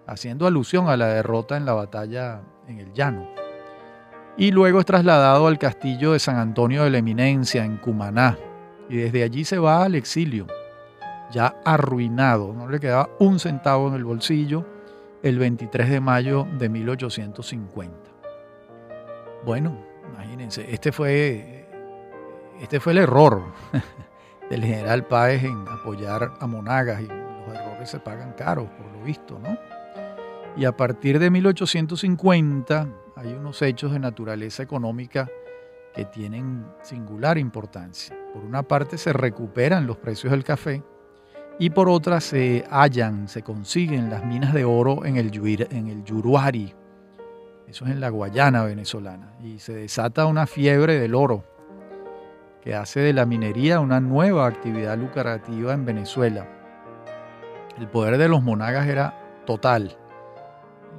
haciendo 0.08 0.48
alusión 0.48 0.90
a 0.90 0.98
la 0.98 1.08
derrota 1.08 1.56
en 1.56 1.66
la 1.66 1.74
batalla 1.74 2.42
en 2.68 2.80
el 2.80 2.94
llano. 2.94 3.28
y 4.38 4.52
luego 4.52 4.80
es 4.80 4.86
trasladado 4.86 5.48
al 5.48 5.60
castillo 5.60 6.14
de 6.14 6.20
San 6.20 6.38
Antonio 6.38 6.84
de 6.84 6.90
la 6.90 6.98
Eminencia 7.00 7.66
en 7.66 7.78
Cumaná 7.78 8.38
y 8.88 8.96
desde 8.96 9.24
allí 9.24 9.44
se 9.44 9.60
va 9.60 9.84
al 9.84 9.96
exilio, 9.96 10.48
ya 11.32 11.56
arruinado, 11.64 12.54
no 12.54 12.68
le 12.68 12.80
quedaba 12.80 13.10
un 13.20 13.40
centavo 13.40 13.88
en 13.90 13.96
el 13.96 14.04
bolsillo 14.04 14.66
el 15.22 15.38
23 15.38 15.90
de 15.90 16.00
mayo 16.00 16.48
de 16.58 16.70
1850. 16.70 17.96
Bueno, 19.46 19.78
imagínense, 20.14 20.74
este 20.74 20.92
fue, 20.92 21.68
este 22.60 22.80
fue 22.80 22.94
el 22.94 23.00
error 23.00 23.44
del 24.50 24.64
general 24.64 25.06
Páez 25.06 25.44
en 25.44 25.66
apoyar 25.68 26.34
a 26.40 26.48
Monagas 26.48 27.02
y 27.02 27.08
los 27.08 27.56
errores 27.56 27.90
se 27.90 28.00
pagan 28.00 28.34
caros, 28.34 28.70
por 28.70 28.92
lo 28.92 29.04
visto, 29.04 29.40
¿no? 29.40 29.58
Y 30.58 30.66
a 30.66 30.76
partir 30.76 31.20
de 31.20 31.30
1850 31.30 32.88
hay 33.16 33.34
unos 33.34 33.62
hechos 33.62 33.92
de 33.92 34.00
naturaleza 34.00 34.64
económica 34.64 35.30
que 35.94 36.06
tienen 36.06 36.66
singular 36.82 37.38
importancia. 37.38 38.18
Por 38.34 38.44
una 38.44 38.64
parte 38.64 38.98
se 38.98 39.14
recuperan 39.14 39.88
los 39.88 39.98
precios 39.98 40.32
del 40.32 40.44
café 40.44 40.84
y 41.60 41.70
por 41.70 41.90
otra 41.90 42.22
se 42.22 42.66
hallan, 42.72 43.28
se 43.28 43.44
consiguen 43.44 44.10
las 44.10 44.26
minas 44.26 44.54
de 44.54 44.64
oro 44.64 45.06
en 45.06 45.18
el, 45.18 45.28
el 45.28 46.04
Yuruari, 46.06 46.74
eso 47.68 47.86
es 47.86 47.92
en 47.92 48.00
la 48.00 48.10
Guayana 48.10 48.64
venezolana, 48.64 49.34
y 49.44 49.60
se 49.60 49.74
desata 49.74 50.26
una 50.26 50.48
fiebre 50.48 50.98
del 50.98 51.14
oro 51.14 51.44
que 52.62 52.76
hace 52.76 53.02
de 53.02 53.14
la 53.14 53.26
minería 53.26 53.80
una 53.80 54.00
nueva 54.00 54.48
actividad 54.48 54.98
lucrativa 54.98 55.74
en 55.74 55.86
Venezuela. 55.86 56.48
El 57.78 57.88
poder 57.88 58.18
de 58.18 58.28
los 58.28 58.42
monagas 58.42 58.88
era 58.88 59.14
total. 59.46 59.98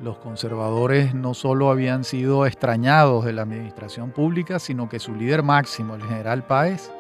Los 0.02 0.18
conservadores 0.18 1.14
no 1.14 1.34
solo 1.34 1.70
habían 1.70 2.04
sido 2.04 2.46
extrañados 2.46 3.24
de 3.24 3.34
la 3.34 3.42
administración 3.42 4.10
pública, 4.10 4.58
sino 4.58 4.88
que 4.88 4.98
su 4.98 5.14
líder 5.14 5.42
máximo, 5.42 5.94
el 5.94 6.02
general 6.02 6.46
Páez, 6.46 6.90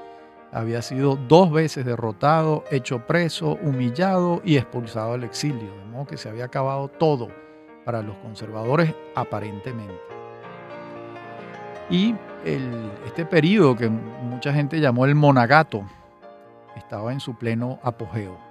había 0.52 0.82
sido 0.82 1.16
dos 1.16 1.50
veces 1.50 1.84
derrotado, 1.84 2.62
hecho 2.70 3.06
preso, 3.06 3.58
humillado 3.62 4.40
y 4.44 4.56
expulsado 4.56 5.14
al 5.14 5.24
exilio, 5.24 5.74
de 5.76 5.84
modo 5.84 6.06
que 6.06 6.16
se 6.16 6.28
había 6.28 6.44
acabado 6.46 6.88
todo 6.88 7.28
para 7.84 8.02
los 8.02 8.16
conservadores 8.16 8.92
aparentemente. 9.14 9.94
Y 11.88 12.16
este 12.44 13.24
periodo 13.26 13.76
que 13.76 13.88
mucha 13.88 14.52
gente 14.52 14.80
llamó 14.80 15.06
el 15.06 15.14
monagato 15.14 15.84
estaba 16.76 17.12
en 17.12 17.20
su 17.20 17.36
pleno 17.36 17.78
apogeo. 17.82 18.50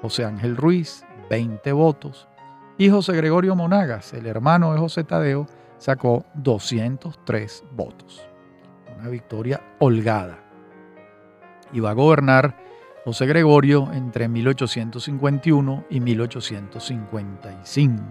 José 0.03 0.25
Ángel 0.25 0.57
Ruiz, 0.57 1.05
20 1.29 1.73
votos. 1.73 2.29
Y 2.81 2.88
José 2.88 3.12
Gregorio 3.12 3.55
Monagas, 3.55 4.14
el 4.14 4.27
hermano 4.27 4.73
de 4.73 4.79
José 4.79 5.05
Tadeo, 5.05 5.47
sacó 5.77 6.25
203 6.37 7.64
votos. 7.73 8.27
Una 8.99 9.11
victoria 9.11 9.61
holgada. 9.81 10.38
Iba 11.75 11.90
a 11.90 11.93
gobernar 11.93 12.57
José 13.05 13.27
Gregorio 13.27 13.93
entre 13.93 14.29
1851 14.29 15.85
y 15.90 16.01
1855 16.01 18.03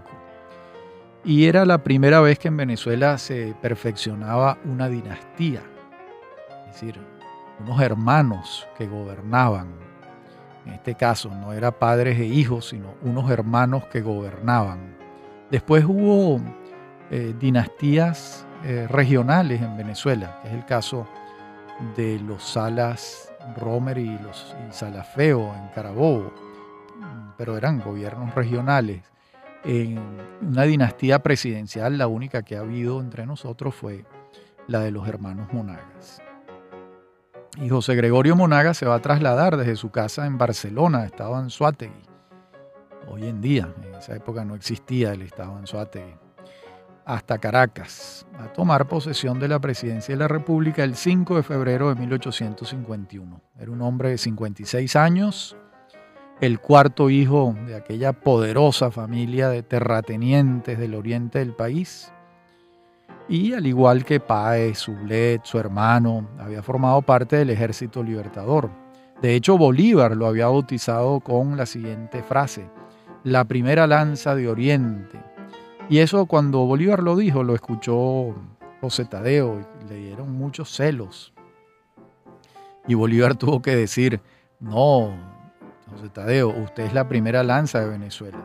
y 1.24 1.46
era 1.46 1.64
la 1.64 1.82
primera 1.82 2.20
vez 2.20 2.38
que 2.38 2.46
en 2.46 2.56
Venezuela 2.56 3.18
se 3.18 3.56
perfeccionaba 3.60 4.56
una 4.64 4.88
dinastía, 4.88 5.62
es 6.68 6.74
decir, 6.74 6.94
unos 7.58 7.82
hermanos 7.82 8.68
que 8.78 8.86
gobernaban. 8.86 9.89
En 10.66 10.72
este 10.72 10.94
caso 10.94 11.30
no 11.30 11.52
era 11.52 11.70
padres 11.70 12.18
e 12.18 12.26
hijos, 12.26 12.68
sino 12.68 12.94
unos 13.02 13.30
hermanos 13.30 13.84
que 13.86 14.00
gobernaban. 14.00 14.96
Después 15.50 15.84
hubo 15.84 16.40
eh, 17.10 17.34
dinastías 17.38 18.46
eh, 18.64 18.86
regionales 18.88 19.62
en 19.62 19.76
Venezuela, 19.76 20.38
que 20.42 20.48
es 20.48 20.54
el 20.54 20.64
caso 20.66 21.06
de 21.96 22.20
los 22.20 22.42
Salas 22.42 23.32
Romer 23.56 23.98
y 23.98 24.18
los 24.18 24.54
y 24.68 24.72
Salafeo 24.72 25.54
en 25.54 25.68
Carabobo, 25.68 26.32
pero 27.38 27.56
eran 27.56 27.80
gobiernos 27.80 28.34
regionales 28.34 29.02
en 29.64 29.98
una 30.42 30.62
dinastía 30.64 31.20
presidencial, 31.20 31.98
la 31.98 32.06
única 32.06 32.42
que 32.42 32.56
ha 32.56 32.60
habido 32.60 33.00
entre 33.00 33.26
nosotros 33.26 33.74
fue 33.74 34.04
la 34.66 34.80
de 34.80 34.90
los 34.90 35.08
hermanos 35.08 35.52
Monagas. 35.52 36.22
Y 37.58 37.68
José 37.68 37.96
Gregorio 37.96 38.36
Monagas 38.36 38.76
se 38.76 38.86
va 38.86 38.94
a 38.94 39.02
trasladar 39.02 39.56
desde 39.56 39.76
su 39.76 39.90
casa 39.90 40.26
en 40.26 40.38
Barcelona, 40.38 41.04
estado 41.04 41.38
en 41.40 41.50
Suátegui. 41.50 42.02
Hoy 43.08 43.26
en 43.26 43.40
día, 43.40 43.68
en 43.82 43.94
esa 43.94 44.14
época 44.14 44.44
no 44.44 44.54
existía 44.54 45.12
el 45.12 45.22
estado 45.22 45.58
en 45.58 45.66
Suátegui. 45.66 46.14
Hasta 47.04 47.38
Caracas, 47.38 48.24
a 48.38 48.52
tomar 48.52 48.86
posesión 48.86 49.40
de 49.40 49.48
la 49.48 49.58
presidencia 49.58 50.14
de 50.14 50.20
la 50.20 50.28
República 50.28 50.84
el 50.84 50.94
5 50.94 51.36
de 51.36 51.42
febrero 51.42 51.88
de 51.88 51.96
1851. 51.96 53.40
Era 53.58 53.70
un 53.70 53.82
hombre 53.82 54.10
de 54.10 54.18
56 54.18 54.94
años, 54.94 55.56
el 56.40 56.60
cuarto 56.60 57.10
hijo 57.10 57.56
de 57.66 57.74
aquella 57.74 58.12
poderosa 58.12 58.92
familia 58.92 59.48
de 59.48 59.64
terratenientes 59.64 60.78
del 60.78 60.94
oriente 60.94 61.40
del 61.40 61.54
país. 61.54 62.12
Y 63.30 63.54
al 63.54 63.64
igual 63.64 64.04
que 64.04 64.18
Páez, 64.18 64.78
Sublet, 64.78 65.44
su 65.44 65.56
hermano, 65.56 66.28
había 66.40 66.64
formado 66.64 67.00
parte 67.00 67.36
del 67.36 67.50
ejército 67.50 68.02
libertador. 68.02 68.68
De 69.22 69.36
hecho, 69.36 69.56
Bolívar 69.56 70.16
lo 70.16 70.26
había 70.26 70.48
bautizado 70.48 71.20
con 71.20 71.56
la 71.56 71.64
siguiente 71.64 72.24
frase, 72.24 72.68
la 73.22 73.44
primera 73.44 73.86
lanza 73.86 74.34
de 74.34 74.48
Oriente. 74.48 75.20
Y 75.88 75.98
eso 75.98 76.26
cuando 76.26 76.66
Bolívar 76.66 77.04
lo 77.04 77.14
dijo, 77.14 77.44
lo 77.44 77.54
escuchó 77.54 78.34
José 78.80 79.04
Tadeo 79.04 79.60
y 79.60 79.88
le 79.88 79.94
dieron 79.94 80.32
muchos 80.32 80.74
celos. 80.74 81.32
Y 82.88 82.94
Bolívar 82.94 83.36
tuvo 83.36 83.62
que 83.62 83.76
decir, 83.76 84.20
no, 84.58 85.14
José 85.88 86.08
Tadeo, 86.08 86.48
usted 86.48 86.82
es 86.82 86.94
la 86.94 87.06
primera 87.06 87.44
lanza 87.44 87.78
de 87.78 87.90
Venezuela. 87.90 88.40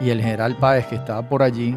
Y 0.00 0.10
el 0.10 0.20
general 0.20 0.56
Páez, 0.56 0.86
que 0.86 0.94
estaba 0.94 1.28
por 1.28 1.42
allí, 1.42 1.76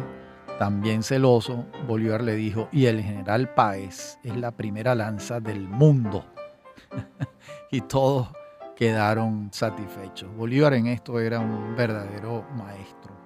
también 0.60 1.02
celoso, 1.02 1.64
Bolívar 1.88 2.20
le 2.20 2.34
dijo, 2.34 2.68
y 2.70 2.84
el 2.84 3.00
general 3.00 3.54
Páez 3.54 4.18
es 4.22 4.36
la 4.36 4.50
primera 4.50 4.94
lanza 4.94 5.40
del 5.40 5.66
mundo. 5.66 6.26
y 7.70 7.80
todos 7.80 8.28
quedaron 8.76 9.48
satisfechos. 9.54 10.30
Bolívar 10.36 10.74
en 10.74 10.88
esto 10.88 11.18
era 11.18 11.40
un 11.40 11.74
verdadero 11.74 12.44
maestro. 12.54 13.16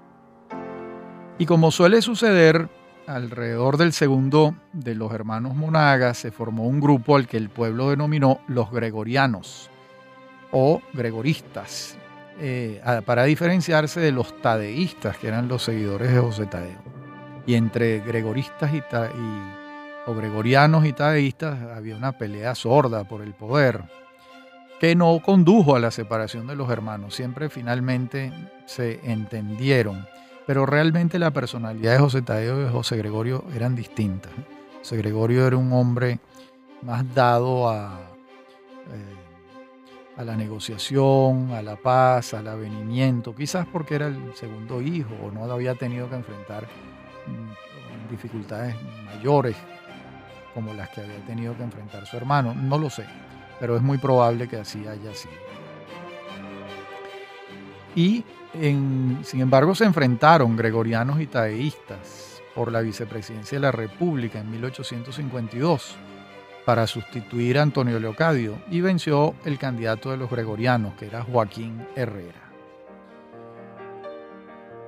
Y 1.37 1.45
como 1.45 1.73
suele 1.73 2.03
suceder, 2.03 2.69
alrededor 3.09 3.79
del 3.79 3.93
segundo 3.93 4.55
de 4.73 4.95
los 4.95 5.13
hermanos 5.13 5.57
Monagas 5.57 6.19
se 6.19 6.31
formó 6.31 6.69
un 6.69 6.79
grupo 6.79 7.17
al 7.17 7.27
que 7.27 7.37
el 7.37 7.51
pueblo 7.51 7.91
denominó 7.91 8.43
los 8.47 8.71
Gregorianos 8.71 9.73
o 10.53 10.81
gregoristas, 10.93 11.99
eh, 12.39 12.81
para 13.05 13.25
diferenciarse 13.25 13.99
de 13.99 14.13
los 14.13 14.41
tadeístas, 14.41 15.19
que 15.19 15.27
eran 15.27 15.49
los 15.49 15.65
seguidores 15.65 16.13
de 16.13 16.21
José 16.21 16.47
Tadeo. 16.47 17.04
Y 17.47 17.55
entre 17.55 18.01
gregoristas 18.01 18.73
y, 18.73 18.83
o 20.07 20.15
gregorianos 20.15 20.87
y 20.87 20.93
tadeístas 20.93 21.61
había 21.77 21.97
una 21.97 22.13
pelea 22.13 22.55
sorda 22.55 23.05
por 23.05 23.23
el 23.23 23.35
poder, 23.35 23.83
que 24.81 24.95
no 24.95 25.21
condujo 25.23 25.77
a 25.77 25.81
la 25.81 25.91
separación 25.91 26.47
de 26.47 26.57
los 26.57 26.71
hermanos. 26.71 27.15
Siempre 27.15 27.49
finalmente 27.49 28.33
se 28.67 29.01
entendieron, 29.05 30.07
pero 30.47 30.67
realmente 30.67 31.19
la 31.19 31.31
personalidad 31.31 31.93
de 31.93 31.99
José 31.99 32.23
Tadeo 32.23 32.61
y 32.61 32.65
de 32.65 32.71
José 32.71 32.97
Gregorio 32.97 33.45
eran 33.55 33.75
distintas. 33.75 34.33
José 34.79 34.97
Gregorio 34.97 35.47
era 35.47 35.57
un 35.57 35.73
hombre 35.73 36.19
más 36.83 37.15
dado 37.15 37.69
a, 37.71 37.99
eh, 38.93 39.25
a 40.17 40.25
la 40.25 40.37
negociación, 40.37 41.53
a 41.53 41.63
la 41.63 41.77
paz, 41.77 42.35
al 42.35 42.49
avenimiento, 42.49 43.35
quizás 43.35 43.67
porque 43.67 43.95
era 43.95 44.09
el 44.09 44.35
segundo 44.35 44.83
hijo 44.83 45.15
o 45.25 45.31
no 45.31 45.51
había 45.51 45.75
tenido 45.75 46.09
que 46.09 46.17
enfrentar 46.17 46.67
dificultades 48.11 48.75
mayores 49.07 49.57
como 50.55 50.73
las 50.73 50.89
que 50.91 51.01
había 51.01 51.19
tenido 51.27 51.57
que 51.57 51.65
enfrentar 51.65 52.07
su 52.07 52.17
hermano, 52.17 52.55
no 52.55 52.79
lo 52.79 52.89
sé, 52.89 53.05
pero 53.59 53.77
es 53.77 53.83
muy 53.83 53.99
probable 53.99 54.47
que 54.47 54.59
así 54.59 54.87
haya 54.87 55.13
sido. 55.15 55.35
Y 57.97 58.25
sin 58.53 59.41
embargo 59.41 59.75
se 59.75 59.85
enfrentaron 59.85 60.57
gregorianos 60.57 61.21
y 61.21 61.27
taeístas 61.27 62.41
por 62.55 62.71
la 62.71 62.81
vicepresidencia 62.81 63.57
de 63.57 63.63
la 63.63 63.73
República 63.73 64.39
en 64.39 64.51
1852 64.51 65.97
para 66.65 66.87
sustituir 66.87 67.59
a 67.59 67.63
Antonio 67.63 67.99
Leocadio 67.99 68.59
y 68.71 68.81
venció 68.81 69.35
el 69.45 69.59
candidato 69.59 70.13
de 70.13 70.17
los 70.17 70.31
gregorianos, 70.31 70.95
que 70.95 71.07
era 71.07 71.23
Joaquín 71.23 71.85
Herrera. 71.97 72.43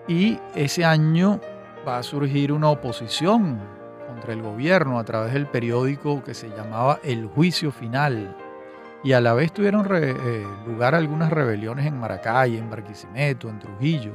Y 0.09 0.39
ese 0.55 0.85
año 0.85 1.41
va 1.87 1.99
a 1.99 2.03
surgir 2.03 2.53
una 2.53 2.71
oposición 2.71 3.61
contra 4.09 4.33
el 4.33 4.43
gobierno 4.43 4.99
a 4.99 5.05
través 5.05 5.33
del 5.33 5.47
periódico 5.47 6.25
que 6.25 6.35
se 6.35 6.49
llamaba 6.49 6.99
El 7.05 7.27
Juicio 7.27 7.71
Final. 7.71 8.37
Y 9.05 9.13
a 9.13 9.21
la 9.21 9.35
vez 9.35 9.53
tuvieron 9.53 9.87
eh, 9.93 10.45
lugar 10.67 10.95
algunas 10.95 11.31
rebeliones 11.31 11.85
en 11.87 12.01
Maracay, 12.01 12.57
en 12.57 12.71
Barquisimeto, 12.71 13.49
en 13.49 13.61
Trujillo, 13.61 14.13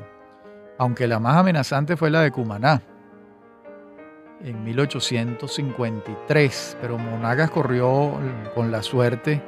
aunque 0.78 1.08
la 1.08 1.20
más 1.20 1.38
amenazante 1.38 1.96
fue 1.96 2.10
la 2.10 2.22
de 2.22 2.32
Cumaná, 2.32 2.82
en 4.44 4.64
1853, 4.64 6.78
pero 6.82 6.98
Monagas 6.98 7.52
corrió 7.52 8.20
con 8.56 8.72
la 8.72 8.82
suerte 8.82 9.40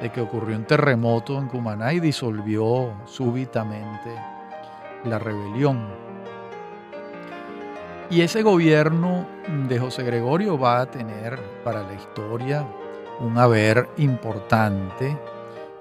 de 0.00 0.10
que 0.10 0.20
ocurrió 0.20 0.56
un 0.56 0.64
terremoto 0.64 1.38
en 1.38 1.46
Cumaná 1.46 1.92
y 1.92 2.00
disolvió 2.00 2.92
súbitamente 3.06 4.10
la 5.04 5.20
rebelión. 5.20 6.11
Y 8.12 8.20
ese 8.20 8.42
gobierno 8.42 9.26
de 9.70 9.78
José 9.78 10.02
Gregorio 10.02 10.58
va 10.58 10.82
a 10.82 10.90
tener 10.90 11.40
para 11.64 11.82
la 11.82 11.94
historia 11.94 12.62
un 13.20 13.38
haber 13.38 13.88
importante 13.96 15.16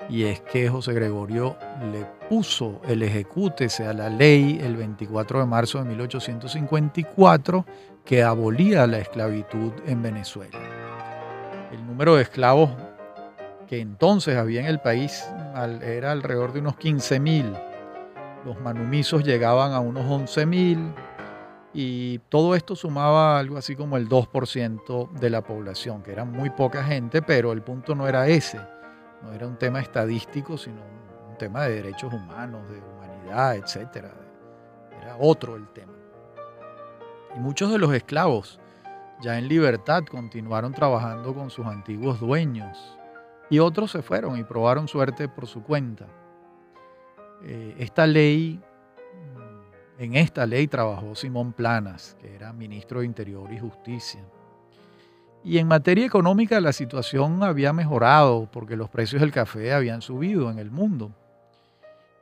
y 0.07 0.23
es 0.23 0.39
que 0.39 0.69
José 0.69 0.93
Gregorio 0.93 1.57
le 1.91 2.05
puso 2.29 2.79
el 2.87 3.03
ejecútese 3.03 3.85
a 3.85 3.91
la 3.91 4.07
ley 4.07 4.61
el 4.63 4.77
24 4.77 5.41
de 5.41 5.45
marzo 5.45 5.79
de 5.79 5.89
1854 5.89 7.65
que 8.05 8.23
abolía 8.23 8.87
la 8.87 8.99
esclavitud 8.99 9.73
en 9.85 10.01
Venezuela. 10.01 10.57
El 11.73 11.85
número 11.85 12.15
de 12.15 12.21
esclavos 12.21 12.69
que 13.67 13.81
entonces 13.81 14.37
había 14.37 14.61
en 14.61 14.67
el 14.67 14.79
país 14.79 15.21
era 15.83 16.13
alrededor 16.13 16.53
de 16.53 16.61
unos 16.61 16.77
15.000. 16.77 17.61
Los 18.45 18.57
manumisos 18.61 19.21
llegaban 19.25 19.73
a 19.73 19.81
unos 19.81 20.05
11.000 20.05 20.93
y 21.73 22.19
todo 22.29 22.55
esto 22.55 22.75
sumaba 22.75 23.39
algo 23.39 23.57
así 23.57 23.75
como 23.75 23.95
el 23.97 24.09
2% 24.09 25.11
de 25.11 25.29
la 25.29 25.41
población, 25.41 26.03
que 26.03 26.11
era 26.11 26.25
muy 26.25 26.49
poca 26.49 26.83
gente, 26.83 27.21
pero 27.21 27.53
el 27.53 27.61
punto 27.61 27.95
no 27.95 28.07
era 28.07 28.27
ese, 28.27 28.59
no 29.23 29.31
era 29.31 29.47
un 29.47 29.57
tema 29.57 29.79
estadístico, 29.79 30.57
sino 30.57 30.81
un 31.29 31.37
tema 31.37 31.63
de 31.63 31.75
derechos 31.75 32.13
humanos, 32.13 32.69
de 32.69 32.79
humanidad, 32.79 33.55
etc. 33.55 34.07
Era 35.01 35.15
otro 35.19 35.55
el 35.55 35.67
tema. 35.69 35.93
Y 37.35 37.39
muchos 37.39 37.71
de 37.71 37.77
los 37.77 37.93
esclavos, 37.93 38.59
ya 39.21 39.37
en 39.37 39.47
libertad, 39.47 40.03
continuaron 40.03 40.73
trabajando 40.73 41.33
con 41.33 41.49
sus 41.49 41.65
antiguos 41.65 42.19
dueños, 42.19 42.97
y 43.49 43.59
otros 43.59 43.91
se 43.91 44.01
fueron 44.01 44.37
y 44.37 44.43
probaron 44.43 44.87
suerte 44.87 45.29
por 45.29 45.47
su 45.47 45.63
cuenta. 45.63 46.07
Eh, 47.43 47.75
esta 47.79 48.05
ley 48.07 48.61
en 50.01 50.15
esta 50.15 50.47
ley 50.47 50.67
trabajó 50.67 51.13
Simón 51.13 51.53
Planas, 51.53 52.17
que 52.19 52.33
era 52.33 52.51
ministro 52.53 53.01
de 53.01 53.05
Interior 53.05 53.53
y 53.53 53.59
Justicia. 53.59 54.19
Y 55.43 55.59
en 55.59 55.67
materia 55.67 56.07
económica 56.07 56.59
la 56.59 56.73
situación 56.73 57.43
había 57.43 57.71
mejorado 57.71 58.49
porque 58.51 58.75
los 58.75 58.89
precios 58.89 59.21
del 59.21 59.31
café 59.31 59.73
habían 59.73 60.01
subido 60.01 60.49
en 60.49 60.57
el 60.57 60.71
mundo. 60.71 61.11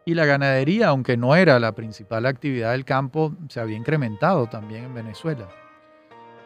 Y 0.04 0.14
la 0.14 0.26
ganadería, 0.26 0.90
aunque 0.90 1.16
no 1.16 1.38
era 1.38 1.58
la 1.58 1.72
principal 1.72 2.26
actividad 2.26 2.74
del 2.74 2.84
campo, 2.84 3.34
se 3.48 3.62
había 3.62 3.78
incrementado 3.78 4.48
también 4.48 4.84
en 4.84 4.94
Venezuela. 4.94 5.48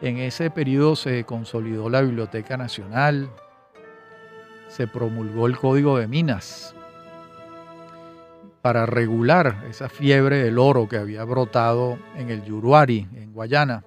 En 0.02 0.18
ese 0.18 0.50
periodo 0.50 0.94
se 0.94 1.24
consolidó 1.24 1.90
la 1.90 2.02
Biblioteca 2.02 2.56
Nacional, 2.56 3.28
se 4.68 4.86
promulgó 4.86 5.48
el 5.48 5.58
Código 5.58 5.98
de 5.98 6.06
Minas, 6.06 6.76
para 8.64 8.86
regular 8.86 9.62
esa 9.68 9.90
fiebre 9.90 10.42
del 10.42 10.58
oro 10.58 10.88
que 10.88 10.96
había 10.96 11.22
brotado 11.24 11.98
en 12.16 12.30
el 12.30 12.42
Yuruari, 12.46 13.06
en 13.14 13.30
Guayana. 13.30 13.84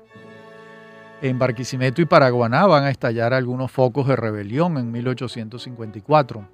En 1.19 1.39
Barquisimeto 1.39 1.99
y 1.99 2.05
Paraguaná 2.05 2.67
van 2.67 2.83
a 2.83 2.91
estallar 2.91 3.33
algunos 3.33 3.71
focos 3.71 4.07
de 4.07 4.15
rebelión 4.15 4.77
en 4.77 4.91
1854. 4.91 6.47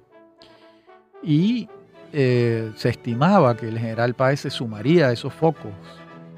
Y 1.22 1.68
eh, 2.14 2.72
se 2.76 2.88
estimaba 2.88 3.58
que 3.58 3.68
el 3.68 3.78
general 3.78 4.14
Páez 4.14 4.40
se 4.40 4.48
sumaría 4.48 5.08
a 5.08 5.12
esos 5.12 5.34
focos, 5.34 5.74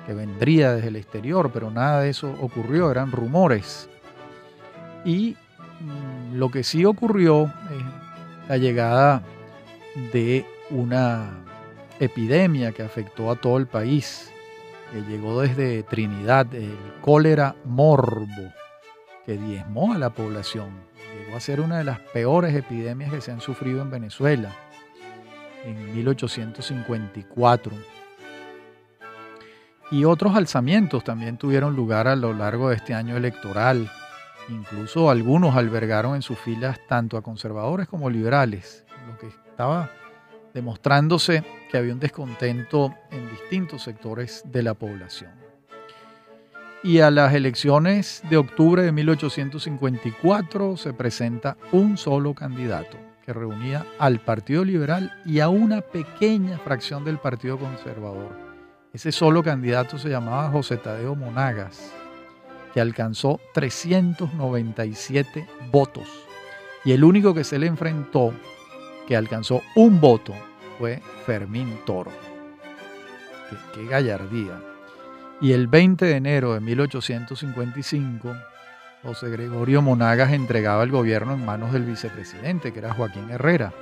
que 0.08 0.12
vendría 0.12 0.72
desde 0.72 0.88
el 0.88 0.96
exterior, 0.96 1.52
pero 1.54 1.70
nada 1.70 2.00
de 2.00 2.10
eso 2.10 2.34
ocurrió, 2.40 2.90
eran 2.90 3.12
rumores. 3.12 3.88
Y 5.04 5.36
mm, 5.78 6.34
lo 6.34 6.50
que 6.50 6.64
sí 6.64 6.84
ocurrió 6.84 7.44
es 7.44 8.48
la 8.48 8.56
llegada 8.56 9.22
de 10.12 10.44
una 10.70 11.45
epidemia 12.00 12.72
que 12.72 12.82
afectó 12.82 13.30
a 13.30 13.36
todo 13.36 13.58
el 13.58 13.66
país, 13.66 14.32
que 14.92 15.02
llegó 15.02 15.40
desde 15.40 15.82
Trinidad, 15.82 16.54
el 16.54 16.76
cólera 17.00 17.56
morbo, 17.64 18.52
que 19.24 19.36
diezmó 19.36 19.94
a 19.94 19.98
la 19.98 20.10
población. 20.10 20.70
Llegó 21.18 21.36
a 21.36 21.40
ser 21.40 21.60
una 21.60 21.78
de 21.78 21.84
las 21.84 21.98
peores 21.98 22.54
epidemias 22.54 23.10
que 23.10 23.20
se 23.20 23.32
han 23.32 23.40
sufrido 23.40 23.82
en 23.82 23.90
Venezuela 23.90 24.52
en 25.64 25.94
1854. 25.94 27.72
Y 29.90 30.04
otros 30.04 30.34
alzamientos 30.34 31.04
también 31.04 31.38
tuvieron 31.38 31.76
lugar 31.76 32.08
a 32.08 32.16
lo 32.16 32.32
largo 32.32 32.70
de 32.70 32.76
este 32.76 32.94
año 32.94 33.16
electoral. 33.16 33.90
Incluso 34.48 35.10
algunos 35.10 35.56
albergaron 35.56 36.14
en 36.16 36.22
sus 36.22 36.38
filas 36.38 36.78
tanto 36.88 37.16
a 37.16 37.22
conservadores 37.22 37.88
como 37.88 38.10
liberales, 38.10 38.84
lo 39.08 39.18
que 39.18 39.28
estaba 39.28 39.90
demostrándose 40.56 41.44
que 41.70 41.76
había 41.76 41.92
un 41.92 42.00
descontento 42.00 42.94
en 43.10 43.30
distintos 43.30 43.82
sectores 43.82 44.42
de 44.46 44.62
la 44.62 44.72
población. 44.72 45.30
Y 46.82 47.00
a 47.00 47.10
las 47.10 47.34
elecciones 47.34 48.22
de 48.30 48.38
octubre 48.38 48.82
de 48.82 48.90
1854 48.90 50.78
se 50.78 50.94
presenta 50.94 51.58
un 51.72 51.98
solo 51.98 52.32
candidato 52.34 52.96
que 53.22 53.34
reunía 53.34 53.84
al 53.98 54.20
Partido 54.20 54.64
Liberal 54.64 55.12
y 55.26 55.40
a 55.40 55.50
una 55.50 55.82
pequeña 55.82 56.56
fracción 56.58 57.04
del 57.04 57.18
Partido 57.18 57.58
Conservador. 57.58 58.34
Ese 58.94 59.12
solo 59.12 59.42
candidato 59.42 59.98
se 59.98 60.08
llamaba 60.08 60.48
José 60.50 60.78
Tadeo 60.78 61.14
Monagas, 61.14 61.92
que 62.72 62.80
alcanzó 62.80 63.40
397 63.52 65.46
votos. 65.70 66.08
Y 66.82 66.92
el 66.92 67.04
único 67.04 67.34
que 67.34 67.44
se 67.44 67.58
le 67.58 67.66
enfrentó 67.66 68.32
que 69.06 69.16
alcanzó 69.16 69.62
un 69.74 70.00
voto 70.00 70.34
fue 70.78 71.00
Fermín 71.24 71.78
Toro. 71.86 72.10
Qué, 73.72 73.86
gallardía. 73.86 74.60
Y 75.40 75.52
el 75.52 75.68
20 75.68 76.04
de 76.04 76.16
enero 76.16 76.54
de 76.54 76.60
1855, 76.60 78.36
José 79.02 79.30
Gregorio 79.30 79.82
Monagas 79.82 80.32
entregaba 80.32 80.82
el 80.82 80.90
gobierno 80.90 81.34
en 81.34 81.44
manos 81.44 81.72
del 81.72 81.84
vicepresidente, 81.84 82.72
que 82.72 82.80
era 82.80 82.94
Joaquín 82.94 83.30
Herrera. 83.30 83.72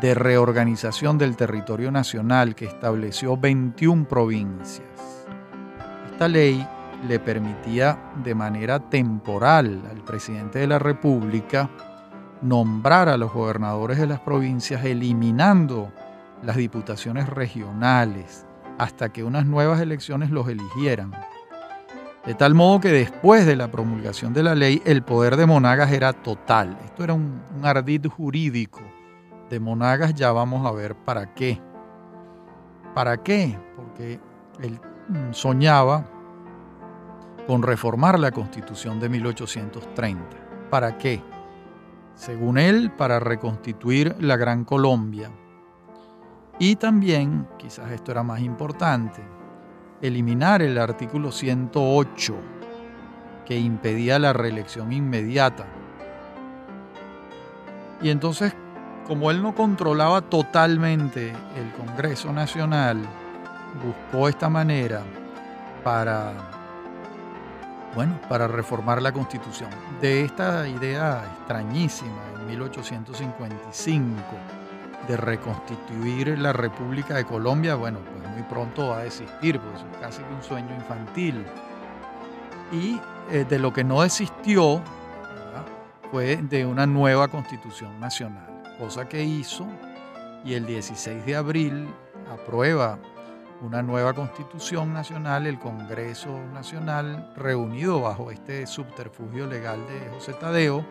de 0.00 0.14
reorganización 0.14 1.16
del 1.16 1.36
territorio 1.36 1.90
nacional 1.90 2.54
que 2.54 2.66
estableció 2.66 3.36
21 3.36 4.06
provincias. 4.06 5.26
Esta 6.12 6.28
ley 6.28 6.66
le 7.06 7.18
permitía 7.18 7.98
de 8.22 8.34
manera 8.34 8.80
temporal 8.80 9.82
al 9.90 10.02
presidente 10.02 10.58
de 10.58 10.66
la 10.66 10.78
República 10.78 11.70
nombrar 12.42 13.08
a 13.08 13.16
los 13.16 13.32
gobernadores 13.32 13.98
de 13.98 14.06
las 14.06 14.20
provincias 14.20 14.84
eliminando 14.84 15.92
las 16.42 16.56
diputaciones 16.56 17.28
regionales 17.28 18.46
hasta 18.78 19.10
que 19.10 19.24
unas 19.24 19.46
nuevas 19.46 19.80
elecciones 19.80 20.30
los 20.30 20.48
eligieran. 20.48 21.12
De 22.24 22.34
tal 22.34 22.54
modo 22.54 22.80
que 22.80 22.90
después 22.90 23.46
de 23.46 23.56
la 23.56 23.70
promulgación 23.70 24.34
de 24.34 24.42
la 24.42 24.54
ley 24.54 24.82
el 24.84 25.02
poder 25.02 25.36
de 25.36 25.46
Monagas 25.46 25.92
era 25.92 26.12
total. 26.12 26.76
Esto 26.84 27.04
era 27.04 27.14
un, 27.14 27.40
ardid 27.62 28.06
jurídico 28.06 28.80
de 29.48 29.60
Monagas, 29.60 30.14
ya 30.14 30.32
vamos 30.32 30.66
a 30.66 30.72
ver 30.72 30.94
para 30.96 31.34
qué. 31.34 31.60
¿Para 32.94 33.22
qué? 33.22 33.56
Porque 33.76 34.18
él 34.60 34.80
Mm, 35.08 35.32
soñaba 35.32 36.04
con 37.46 37.62
reformar 37.62 38.18
la 38.18 38.32
constitución 38.32 38.98
de 38.98 39.08
1830. 39.08 40.24
¿Para 40.68 40.98
qué? 40.98 41.22
Según 42.14 42.58
él, 42.58 42.90
para 42.90 43.20
reconstituir 43.20 44.16
la 44.18 44.36
Gran 44.36 44.64
Colombia. 44.64 45.30
Y 46.58 46.76
también, 46.76 47.46
quizás 47.58 47.90
esto 47.90 48.12
era 48.12 48.22
más 48.22 48.40
importante, 48.40 49.22
eliminar 50.00 50.62
el 50.62 50.78
artículo 50.78 51.30
108 51.30 52.34
que 53.44 53.58
impedía 53.58 54.18
la 54.18 54.32
reelección 54.32 54.92
inmediata. 54.92 55.66
Y 58.00 58.08
entonces, 58.08 58.54
como 59.06 59.30
él 59.30 59.42
no 59.42 59.54
controlaba 59.54 60.22
totalmente 60.22 61.30
el 61.30 61.72
Congreso 61.72 62.32
Nacional, 62.32 63.02
buscó 63.84 64.28
esta 64.28 64.48
manera 64.48 65.02
para, 65.84 66.32
bueno, 67.94 68.18
para 68.28 68.48
reformar 68.48 69.02
la 69.02 69.12
constitución. 69.12 69.70
De 70.00 70.24
esta 70.24 70.66
idea 70.66 71.22
extrañísima 71.38 72.22
en 72.34 72.46
1855 72.46 74.65
de 75.06 75.16
reconstituir 75.16 76.38
la 76.38 76.52
República 76.52 77.14
de 77.14 77.24
Colombia, 77.24 77.74
bueno, 77.74 77.98
pues 78.00 78.30
muy 78.30 78.42
pronto 78.42 78.88
va 78.88 78.98
a 78.98 79.04
desistir, 79.04 79.60
porque 79.60 79.78
es 79.78 79.98
casi 80.00 80.22
un 80.22 80.42
sueño 80.42 80.74
infantil. 80.74 81.44
Y 82.72 83.00
eh, 83.30 83.44
de 83.48 83.58
lo 83.58 83.72
que 83.72 83.84
no 83.84 84.02
desistió 84.02 84.82
fue 86.10 86.36
de 86.36 86.64
una 86.64 86.86
nueva 86.86 87.28
constitución 87.28 87.98
nacional, 88.00 88.62
cosa 88.78 89.08
que 89.08 89.22
hizo 89.24 89.66
y 90.44 90.54
el 90.54 90.64
16 90.64 91.26
de 91.26 91.36
abril 91.36 91.88
aprueba 92.32 92.98
una 93.60 93.82
nueva 93.82 94.12
constitución 94.12 94.92
nacional, 94.92 95.46
el 95.46 95.58
Congreso 95.58 96.38
Nacional, 96.52 97.32
reunido 97.36 98.00
bajo 98.02 98.30
este 98.30 98.66
subterfugio 98.66 99.46
legal 99.46 99.80
de 99.88 100.08
José 100.10 100.34
Tadeo, 100.34 100.84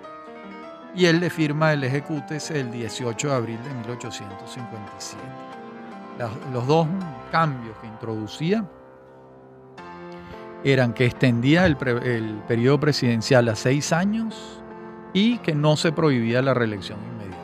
y 0.95 1.05
él 1.05 1.19
le 1.19 1.29
firma 1.29 1.73
el 1.73 1.83
Ejecutes 1.83 2.51
el 2.51 2.71
18 2.71 3.27
de 3.27 3.33
abril 3.33 3.59
de 3.63 3.73
1857. 3.73 5.21
Los 6.53 6.65
dos 6.65 6.87
cambios 7.31 7.77
que 7.79 7.87
introducía 7.87 8.65
eran 10.63 10.93
que 10.93 11.05
extendía 11.05 11.65
el, 11.65 11.77
el 12.03 12.41
periodo 12.47 12.79
presidencial 12.79 13.49
a 13.49 13.55
seis 13.55 13.91
años 13.91 14.63
y 15.13 15.37
que 15.39 15.53
no 15.53 15.75
se 15.75 15.91
prohibía 15.91 16.41
la 16.41 16.53
reelección 16.53 16.99
inmediata. 16.99 17.43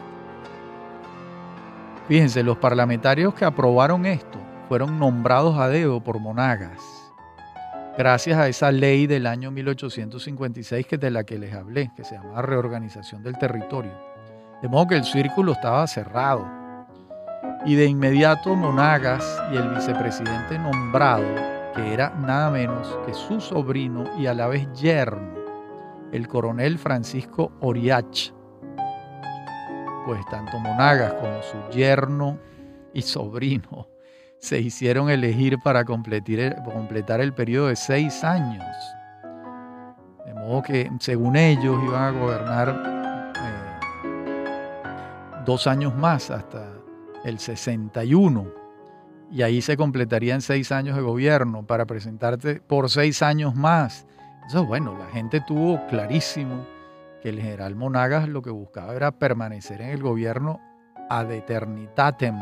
Fíjense, 2.08 2.44
los 2.44 2.58
parlamentarios 2.58 3.34
que 3.34 3.46
aprobaron 3.46 4.06
esto 4.06 4.40
fueron 4.68 4.98
nombrados 4.98 5.58
a 5.58 5.68
dedo 5.68 6.02
por 6.02 6.20
Monagas, 6.20 7.01
gracias 7.98 8.38
a 8.38 8.48
esa 8.48 8.72
ley 8.72 9.08
del 9.08 9.28
año 9.28 9.52
1856 9.52 10.88
que 10.88 10.98
de 10.98 11.12
la 11.12 11.24
que 11.24 11.38
les 11.38 11.54
hablé, 11.54 11.92
que 11.96 12.04
se 12.04 12.16
llamaba 12.16 12.42
reorganización 12.42 13.24
del 13.24 13.38
territorio. 13.38 13.92
De 14.62 14.68
modo 14.68 14.88
que 14.88 14.96
el 14.96 15.04
círculo 15.04 15.54
estaba 15.54 15.86
cerrado. 15.88 16.48
Y 17.66 17.76
de 17.76 17.86
inmediato 17.86 18.56
Monagas 18.56 19.40
y 19.52 19.58
el 19.58 19.70
vicepresidente 19.70 20.58
nombrado, 20.58 21.26
que 21.76 21.94
era 21.94 22.10
nada 22.10 22.50
menos 22.50 22.98
que 23.06 23.14
su 23.14 23.40
sobrino 23.40 24.06
y 24.18 24.26
a 24.26 24.34
la 24.34 24.48
vez 24.48 24.68
yerno, 24.74 25.40
el 26.12 26.28
coronel 26.28 26.80
Francisco 26.80 27.52
Oriach, 27.62 28.32
pues 30.06 30.26
tanto 30.32 30.60
Monagas 30.60 31.14
como 31.14 31.42
su 31.44 31.58
yerno 31.72 32.40
y 32.94 33.04
sobrino 33.04 33.91
se 34.42 34.60
hicieron 34.60 35.10
elegir 35.10 35.60
para 35.60 35.86
completar 35.86 37.22
el 37.22 37.34
periodo 37.34 37.68
de 37.68 37.76
seis 37.76 38.24
años. 38.24 38.66
De 40.26 40.34
modo 40.34 40.64
que, 40.64 40.92
según 41.00 41.36
ellos, 41.36 41.80
iban 41.86 42.04
a 42.04 42.20
gobernar 42.20 43.34
eh, 43.36 43.80
dos 45.46 45.68
años 45.68 45.96
más, 45.96 46.32
hasta 46.32 46.74
el 47.24 47.38
61. 47.38 48.48
Y 49.32 49.44
ahí 49.44 49.62
se 49.62 49.78
completarían 49.78 50.42
seis 50.42 50.72
años 50.72 50.96
de 50.96 51.04
gobierno 51.04 51.66
para 51.66 51.86
presentarte 51.86 52.62
por 52.62 52.90
seis 52.90 53.22
años 53.22 53.56
más. 53.56 54.08
Eso, 54.48 54.66
bueno, 54.66 54.98
la 54.98 55.06
gente 55.06 55.42
tuvo 55.48 55.86
clarísimo 55.86 56.66
que 57.22 57.30
el 57.30 57.40
general 57.40 57.76
Monagas 57.76 58.28
lo 58.28 58.42
que 58.42 58.50
buscaba 58.50 58.96
era 58.96 59.12
permanecer 59.12 59.82
en 59.82 59.90
el 59.90 60.02
gobierno 60.02 60.60
ad 61.10 61.32
eternitatem 61.32 62.36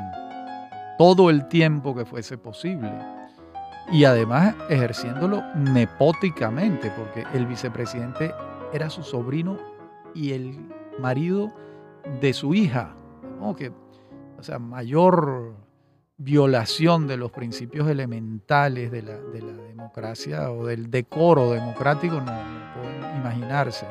todo 1.00 1.30
el 1.30 1.48
tiempo 1.48 1.96
que 1.96 2.04
fuese 2.04 2.38
posible. 2.38 2.92
Y 3.90 4.04
además 4.04 4.54
ejerciéndolo 4.70 5.42
nepóticamente, 5.56 6.92
porque 6.92 7.26
el 7.34 7.46
vicepresidente 7.46 8.34
era 8.74 8.90
su 8.90 9.02
sobrino 9.02 9.58
y 10.14 10.34
el 10.34 10.60
marido 11.00 11.54
de 12.20 12.34
su 12.34 12.54
hija. 12.54 12.98
que, 13.58 13.72
o 14.38 14.44
sea, 14.44 14.60
mayor 14.60 15.56
violación 16.18 17.08
de 17.08 17.16
los 17.16 17.32
principios 17.32 17.88
elementales 17.88 18.92
de 18.92 19.02
la, 19.02 19.18
democracia 19.70 20.52
o 20.52 20.66
del 20.66 20.92
decoro 20.92 21.52
democrático 21.52 22.16
no, 22.16 22.26
pueden 22.26 23.22
imaginarse. 23.22 23.86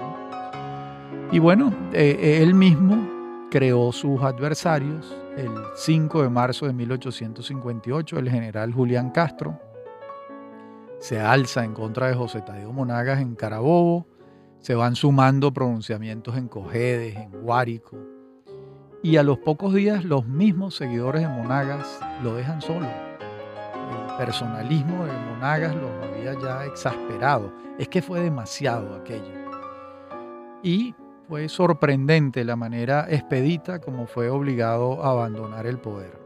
Y 1.32 1.38
bueno, 1.38 1.72
eh, 1.94 2.40
él 2.42 2.52
mismo 2.52 3.48
creó 3.50 3.92
sus 3.92 4.22
adversarios. 4.22 5.16
El 5.38 5.52
5 5.76 6.22
de 6.24 6.30
marzo 6.30 6.66
de 6.66 6.72
1858, 6.72 8.18
el 8.18 8.28
general 8.28 8.72
Julián 8.72 9.10
Castro 9.10 9.56
se 10.98 11.20
alza 11.20 11.62
en 11.62 11.74
contra 11.74 12.08
de 12.08 12.14
José 12.14 12.42
Tadeo 12.42 12.72
Monagas 12.72 13.20
en 13.20 13.36
Carabobo. 13.36 14.08
Se 14.58 14.74
van 14.74 14.96
sumando 14.96 15.54
pronunciamientos 15.54 16.36
en 16.36 16.48
Cojedes, 16.48 17.14
en 17.14 17.30
Guárico. 17.30 17.96
Y 19.00 19.16
a 19.16 19.22
los 19.22 19.38
pocos 19.38 19.74
días 19.74 20.04
los 20.04 20.26
mismos 20.26 20.74
seguidores 20.74 21.22
de 21.22 21.28
Monagas 21.28 22.00
lo 22.24 22.34
dejan 22.34 22.60
solo. 22.60 22.88
El 22.88 24.16
personalismo 24.16 25.04
de 25.04 25.12
Monagas 25.12 25.72
los 25.76 25.92
había 26.02 26.34
ya 26.42 26.64
exasperado. 26.64 27.52
Es 27.78 27.86
que 27.86 28.02
fue 28.02 28.18
demasiado 28.18 28.92
aquello. 28.96 29.38
Y 30.64 30.96
fue 31.28 31.48
sorprendente 31.50 32.42
la 32.42 32.56
manera 32.56 33.06
expedita 33.10 33.80
como 33.80 34.06
fue 34.06 34.30
obligado 34.30 35.04
a 35.04 35.10
abandonar 35.10 35.66
el 35.66 35.78
poder. 35.78 36.18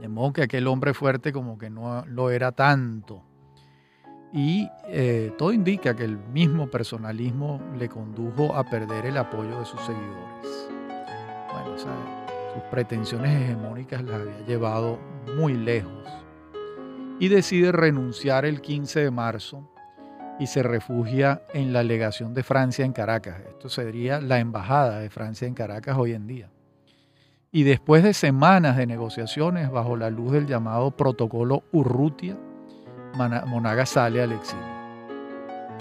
De 0.00 0.06
modo 0.06 0.32
que 0.32 0.42
aquel 0.42 0.68
hombre 0.68 0.94
fuerte 0.94 1.32
como 1.32 1.58
que 1.58 1.68
no 1.68 2.04
lo 2.06 2.30
era 2.30 2.52
tanto. 2.52 3.24
y 4.30 4.68
eh, 4.88 5.32
todo 5.38 5.54
indica 5.54 5.96
que 5.96 6.04
el 6.04 6.18
mismo 6.18 6.68
personalismo 6.68 7.62
le 7.78 7.88
condujo 7.88 8.54
a 8.54 8.62
perder 8.62 9.06
el 9.06 9.16
apoyo 9.16 9.58
de 9.58 9.64
sus 9.64 9.80
seguidores. 9.80 10.70
Bueno, 11.50 11.72
o 11.74 11.78
sea, 11.78 12.26
sus 12.52 12.62
pretensiones 12.64 13.42
hegemónicas 13.42 14.04
las 14.04 14.20
había 14.20 14.46
llevado 14.46 14.98
muy 15.34 15.54
lejos 15.54 16.06
y 17.18 17.28
decide 17.28 17.72
renunciar 17.72 18.44
el 18.44 18.60
15 18.60 19.00
de 19.00 19.10
marzo 19.10 19.66
y 20.38 20.46
se 20.46 20.62
refugia 20.62 21.42
en 21.52 21.72
la 21.72 21.82
legación 21.82 22.34
de 22.34 22.42
Francia 22.42 22.84
en 22.84 22.92
Caracas. 22.92 23.36
Esto 23.48 23.68
sería 23.68 24.20
la 24.20 24.38
embajada 24.38 25.00
de 25.00 25.10
Francia 25.10 25.48
en 25.48 25.54
Caracas 25.54 25.96
hoy 25.98 26.12
en 26.12 26.26
día. 26.26 26.50
Y 27.50 27.62
después 27.62 28.02
de 28.02 28.14
semanas 28.14 28.76
de 28.76 28.86
negociaciones 28.86 29.70
bajo 29.70 29.96
la 29.96 30.10
luz 30.10 30.32
del 30.32 30.46
llamado 30.46 30.90
protocolo 30.90 31.64
Urrutia, 31.72 32.36
Monaga 33.14 33.86
sale 33.86 34.22
al 34.22 34.32
exilio. 34.32 34.78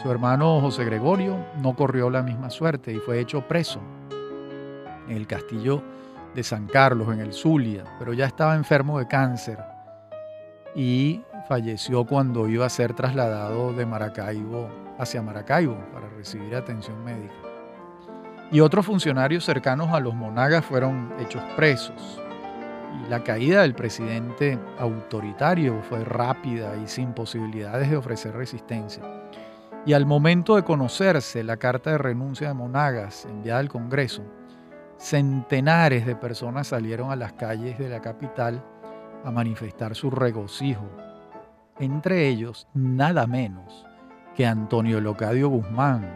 Su 0.02 0.10
hermano 0.10 0.62
José 0.62 0.86
Gregorio 0.86 1.38
no 1.62 1.76
corrió 1.76 2.10
la 2.10 2.24
misma 2.24 2.50
suerte 2.50 2.94
y 2.94 3.00
fue 3.00 3.20
hecho 3.20 3.48
preso 3.48 3.80
en 5.08 5.18
el 5.18 5.28
castillo 5.28 5.84
de 6.34 6.44
San 6.44 6.68
Carlos, 6.68 7.12
en 7.14 7.20
el 7.20 7.34
Zulia, 7.34 7.84
pero 8.00 8.14
ya 8.14 8.26
estaba 8.26 8.56
enfermo 8.56 9.00
de 9.00 9.08
cáncer 9.08 9.58
y 10.76 11.22
falleció 11.48 12.06
cuando 12.06 12.48
iba 12.48 12.66
a 12.66 12.70
ser 12.70 12.94
trasladado 12.94 13.74
de 13.74 13.86
Maracaibo 13.86 14.70
hacia 15.00 15.22
Maracaibo 15.22 15.78
para 15.94 16.10
recibir 16.10 16.56
atención 16.56 17.04
médica. 17.04 17.34
Y 18.52 18.62
otros 18.62 18.86
funcionarios 18.86 19.44
cercanos 19.44 19.90
a 19.92 20.00
los 20.00 20.14
monagas 20.14 20.66
fueron 20.66 21.14
hechos 21.20 21.44
presos. 21.56 22.22
Y 23.04 23.10
la 23.10 23.24
caída 23.24 23.62
del 23.62 23.76
presidente 23.76 24.58
autoritario 24.80 25.82
fue 25.84 26.04
rápida 26.04 26.76
y 26.78 26.88
sin 26.88 27.14
posibilidades 27.14 27.90
de 27.90 27.98
ofrecer 27.98 28.36
resistencia. 28.36 29.04
Y 29.86 29.94
al 29.94 30.06
momento 30.06 30.56
de 30.56 30.64
conocerse 30.64 31.44
la 31.44 31.58
carta 31.58 31.92
de 31.92 31.98
renuncia 31.98 32.48
de 32.48 32.54
Monagas 32.54 33.26
enviada 33.26 33.60
al 33.60 33.70
Congreso, 33.70 34.24
centenares 34.98 36.06
de 36.06 36.16
personas 36.16 36.68
salieron 36.68 37.12
a 37.12 37.16
las 37.16 37.34
calles 37.34 37.78
de 37.78 37.90
la 37.90 38.02
capital 38.02 38.64
a 39.24 39.32
manifestar 39.32 39.96
su 39.96 40.10
regocijo. 40.10 41.07
Entre 41.80 42.28
ellos, 42.28 42.68
nada 42.74 43.28
menos 43.28 43.86
que 44.36 44.48
Antonio 44.48 45.00
Locadio 45.00 45.50
Guzmán, 45.50 46.10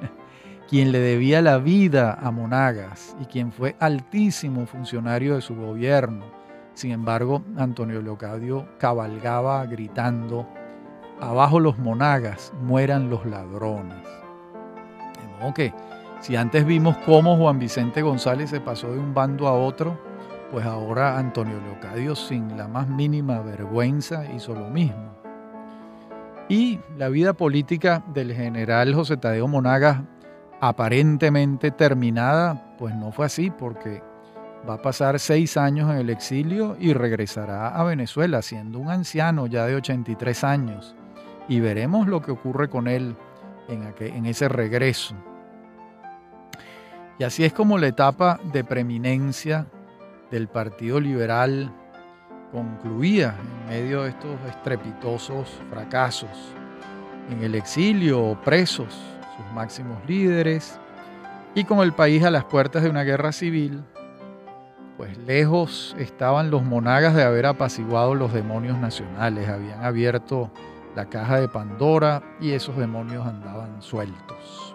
quien 0.70 0.90
le 0.90 1.00
debía 1.00 1.42
la 1.42 1.58
vida 1.58 2.14
a 2.14 2.30
Monagas 2.30 3.14
y 3.20 3.26
quien 3.26 3.52
fue 3.52 3.76
altísimo 3.78 4.64
funcionario 4.64 5.34
de 5.34 5.42
su 5.42 5.54
gobierno. 5.54 6.24
Sin 6.72 6.92
embargo, 6.92 7.42
Antonio 7.58 8.00
Locadio 8.00 8.66
cabalgaba 8.78 9.66
gritando, 9.66 10.48
abajo 11.20 11.60
los 11.60 11.78
monagas, 11.78 12.50
mueran 12.62 13.10
los 13.10 13.26
ladrones. 13.26 14.02
De 15.20 15.38
modo 15.38 15.52
que 15.52 15.74
si 16.20 16.36
antes 16.36 16.64
vimos 16.64 16.96
cómo 17.04 17.36
Juan 17.36 17.58
Vicente 17.58 18.00
González 18.00 18.48
se 18.48 18.60
pasó 18.60 18.90
de 18.90 18.98
un 18.98 19.12
bando 19.12 19.46
a 19.46 19.52
otro, 19.52 19.98
pues 20.52 20.66
ahora 20.66 21.18
Antonio 21.18 21.58
Leocadio 21.62 22.14
sin 22.14 22.58
la 22.58 22.68
más 22.68 22.86
mínima 22.86 23.40
vergüenza 23.40 24.30
hizo 24.32 24.54
lo 24.54 24.68
mismo. 24.68 25.16
Y 26.46 26.78
la 26.98 27.08
vida 27.08 27.32
política 27.32 28.04
del 28.12 28.34
general 28.34 28.94
José 28.94 29.16
Tadeo 29.16 29.48
Monagas 29.48 30.02
aparentemente 30.60 31.70
terminada, 31.70 32.76
pues 32.76 32.94
no 32.94 33.12
fue 33.12 33.24
así 33.24 33.50
porque 33.50 34.02
va 34.68 34.74
a 34.74 34.82
pasar 34.82 35.18
seis 35.18 35.56
años 35.56 35.90
en 35.90 35.96
el 35.96 36.10
exilio 36.10 36.76
y 36.78 36.92
regresará 36.92 37.68
a 37.68 37.82
Venezuela 37.84 38.42
siendo 38.42 38.78
un 38.78 38.90
anciano 38.90 39.46
ya 39.46 39.64
de 39.64 39.76
83 39.76 40.44
años. 40.44 40.94
Y 41.48 41.60
veremos 41.60 42.06
lo 42.06 42.20
que 42.20 42.30
ocurre 42.30 42.68
con 42.68 42.88
él 42.88 43.16
en, 43.68 43.94
en 43.98 44.26
ese 44.26 44.50
regreso. 44.50 45.14
Y 47.18 47.24
así 47.24 47.42
es 47.42 47.54
como 47.54 47.78
la 47.78 47.86
etapa 47.86 48.38
de 48.52 48.64
preeminencia 48.64 49.66
del 50.32 50.48
Partido 50.48 50.98
Liberal 50.98 51.70
concluía 52.50 53.36
en 53.38 53.68
medio 53.68 54.02
de 54.02 54.08
estos 54.08 54.40
estrepitosos 54.48 55.48
fracasos. 55.70 56.30
En 57.30 57.44
el 57.44 57.54
exilio, 57.54 58.36
presos, 58.44 58.92
sus 59.36 59.54
máximos 59.54 59.98
líderes, 60.08 60.80
y 61.54 61.62
con 61.62 61.78
el 61.78 61.92
país 61.92 62.24
a 62.24 62.30
las 62.30 62.44
puertas 62.44 62.82
de 62.82 62.90
una 62.90 63.04
guerra 63.04 63.30
civil, 63.30 63.84
pues 64.96 65.16
lejos 65.18 65.94
estaban 65.98 66.50
los 66.50 66.64
monagas 66.64 67.14
de 67.14 67.22
haber 67.22 67.46
apaciguado 67.46 68.14
los 68.16 68.32
demonios 68.32 68.78
nacionales, 68.78 69.48
habían 69.48 69.84
abierto 69.84 70.50
la 70.96 71.06
caja 71.06 71.38
de 71.38 71.48
Pandora 71.48 72.22
y 72.40 72.50
esos 72.50 72.76
demonios 72.76 73.24
andaban 73.24 73.80
sueltos 73.80 74.72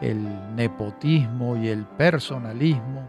el 0.00 0.54
nepotismo 0.54 1.56
y 1.56 1.68
el 1.68 1.84
personalismo, 1.84 3.08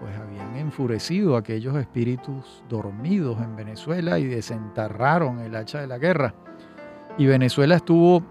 pues 0.00 0.16
habían 0.16 0.56
enfurecido 0.56 1.36
aquellos 1.36 1.76
espíritus 1.76 2.62
dormidos 2.68 3.40
en 3.40 3.56
Venezuela 3.56 4.18
y 4.18 4.24
desenterraron 4.24 5.40
el 5.40 5.54
hacha 5.54 5.80
de 5.80 5.86
la 5.86 5.98
guerra. 5.98 6.34
Y 7.18 7.26
Venezuela 7.26 7.76
estuvo 7.76 8.22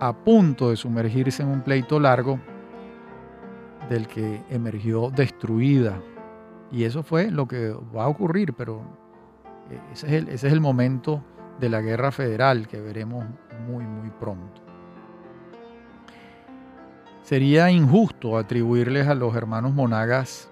a 0.00 0.12
punto 0.12 0.70
de 0.70 0.76
sumergirse 0.76 1.42
en 1.42 1.48
un 1.48 1.62
pleito 1.62 1.98
largo 1.98 2.38
del 3.88 4.06
que 4.06 4.42
emergió 4.50 5.10
destruida. 5.10 6.00
Y 6.70 6.84
eso 6.84 7.02
fue 7.02 7.30
lo 7.30 7.46
que 7.46 7.74
va 7.94 8.04
a 8.04 8.08
ocurrir, 8.08 8.52
pero 8.54 8.82
eh, 9.70 9.80
ese 9.92 10.06
es 10.06 10.12
el, 10.12 10.28
ese 10.28 10.46
es 10.48 10.52
el 10.52 10.60
momento 10.60 11.22
de 11.60 11.68
la 11.68 11.80
guerra 11.80 12.10
federal 12.10 12.66
que 12.66 12.80
veremos 12.80 13.24
muy, 13.66 13.86
muy 13.86 14.10
pronto. 14.10 14.62
Sería 17.22 17.70
injusto 17.70 18.36
atribuirles 18.36 19.08
a 19.08 19.14
los 19.14 19.34
hermanos 19.34 19.72
Monagas 19.72 20.50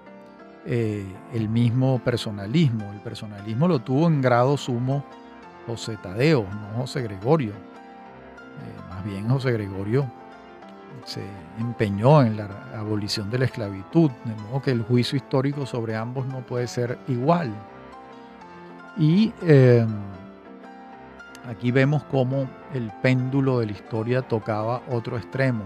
eh, 0.64 1.05
el 1.33 1.48
mismo 1.48 1.98
personalismo. 1.98 2.92
El 2.92 3.01
personalismo 3.01 3.66
lo 3.66 3.81
tuvo 3.81 4.07
en 4.07 4.20
grado 4.20 4.57
sumo 4.57 5.05
José 5.66 5.96
Tadeo, 5.96 6.44
no 6.44 6.81
José 6.81 7.03
Gregorio. 7.03 7.53
Eh, 7.53 8.90
más 8.90 9.05
bien 9.05 9.29
José 9.29 9.53
Gregorio 9.53 10.11
se 11.05 11.22
empeñó 11.59 12.22
en 12.22 12.37
la 12.37 12.48
abolición 12.77 13.31
de 13.31 13.38
la 13.38 13.44
esclavitud, 13.46 14.11
de 14.25 14.35
modo 14.35 14.62
que 14.62 14.70
el 14.70 14.83
juicio 14.83 15.16
histórico 15.16 15.66
sobre 15.66 15.96
ambos 15.96 16.27
no 16.27 16.40
puede 16.40 16.66
ser 16.66 16.98
igual. 17.09 17.53
Y 18.96 19.33
eh, 19.42 19.87
aquí 21.48 21.70
vemos 21.72 22.05
cómo 22.05 22.48
el 22.72 22.92
péndulo 23.03 23.59
de 23.59 23.66
la 23.66 23.72
historia 23.72 24.22
tocaba 24.22 24.83
otro 24.90 25.16
extremo 25.16 25.64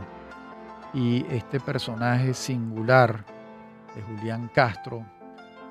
y 0.95 1.27
este 1.31 1.61
personaje 1.61 2.33
singular 2.33 3.25
de 3.97 4.03
Julián 4.03 4.49
Castro 4.55 5.05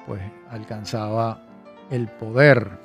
pues 0.05 0.21
alcanzaba 0.49 1.39
el 1.89 2.07
poder. 2.07 2.79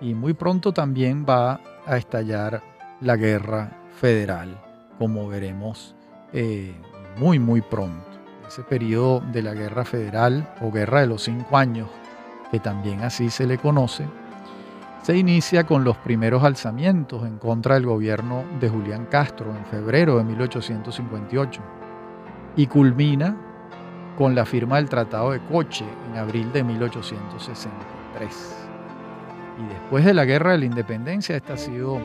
Y 0.00 0.14
muy 0.14 0.34
pronto 0.34 0.72
también 0.72 1.24
va 1.28 1.60
a 1.86 1.96
estallar 1.96 2.60
la 3.00 3.16
guerra 3.16 3.70
federal 4.00 4.60
como 4.98 5.28
veremos 5.28 5.94
eh, 6.32 6.74
muy 7.18 7.38
muy 7.38 7.60
pronto. 7.60 8.04
Ese 8.48 8.62
periodo 8.62 9.20
de 9.20 9.42
la 9.42 9.54
guerra 9.54 9.84
federal 9.84 10.52
o 10.60 10.72
guerra 10.72 11.02
de 11.02 11.06
los 11.06 11.22
cinco 11.22 11.56
años 11.56 11.88
que 12.50 12.58
también 12.58 13.02
así 13.02 13.30
se 13.30 13.46
le 13.46 13.58
conoce 13.58 14.04
se 15.02 15.16
inicia 15.16 15.64
con 15.64 15.82
los 15.82 15.96
primeros 15.96 16.44
alzamientos 16.44 17.26
en 17.26 17.38
contra 17.38 17.74
del 17.74 17.86
gobierno 17.86 18.44
de 18.60 18.68
Julián 18.68 19.06
Castro 19.06 19.50
en 19.50 19.64
febrero 19.66 20.16
de 20.18 20.24
1858 20.24 21.60
y 22.54 22.68
culmina 22.68 23.36
con 24.16 24.34
la 24.34 24.44
firma 24.44 24.76
del 24.76 24.88
Tratado 24.88 25.32
de 25.32 25.40
Coche 25.40 25.84
en 26.10 26.18
abril 26.18 26.52
de 26.52 26.64
1863. 26.64 28.56
Y 29.58 29.72
después 29.72 30.04
de 30.04 30.14
la 30.14 30.24
Guerra 30.24 30.52
de 30.52 30.58
la 30.58 30.64
Independencia, 30.66 31.36
esta 31.36 31.54
ha 31.54 31.58
sido 31.58 32.00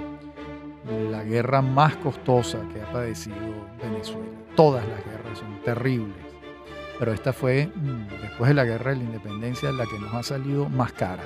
la 1.11 1.23
guerra 1.23 1.61
más 1.61 1.97
costosa 1.97 2.59
que 2.73 2.81
ha 2.81 2.91
padecido 2.91 3.37
Venezuela. 3.81 4.27
Todas 4.55 4.85
las 4.87 5.03
guerras 5.05 5.37
son 5.37 5.61
terribles, 5.63 6.15
pero 6.97 7.13
esta 7.13 7.33
fue, 7.33 7.67
mm, 7.67 8.07
después 8.21 8.47
de 8.47 8.53
la 8.53 8.63
Guerra 8.63 8.91
de 8.91 8.97
la 8.97 9.03
Independencia, 9.03 9.71
la 9.71 9.85
que 9.85 9.99
nos 9.99 10.13
ha 10.13 10.23
salido 10.23 10.69
más 10.69 10.93
cara. 10.93 11.23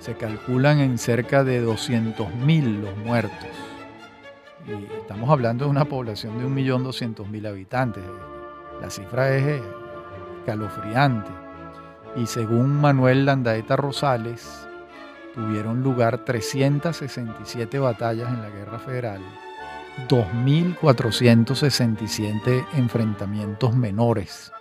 Se 0.00 0.14
calculan 0.14 0.80
en 0.80 0.98
cerca 0.98 1.44
de 1.44 1.64
200.000 1.64 2.82
los 2.82 2.96
muertos. 2.98 3.48
Y 4.66 4.94
estamos 4.96 5.30
hablando 5.30 5.64
de 5.64 5.70
una 5.70 5.84
población 5.84 6.38
de 6.38 6.44
1.200.000 6.44 7.46
habitantes. 7.46 8.02
La 8.80 8.90
cifra 8.90 9.34
es 9.34 9.46
eh, 9.46 9.62
escalofriante. 10.38 11.30
Y 12.16 12.26
según 12.26 12.80
Manuel 12.80 13.26
Landaeta 13.26 13.76
Rosales, 13.76 14.66
tuvieron 15.34 15.82
lugar 15.82 16.24
367 16.24 17.78
batallas 17.78 18.28
en 18.28 18.42
la 18.42 18.50
Guerra 18.50 18.78
Federal, 18.78 19.20
2.467 20.08 22.66
enfrentamientos 22.74 23.76
menores 23.76 24.52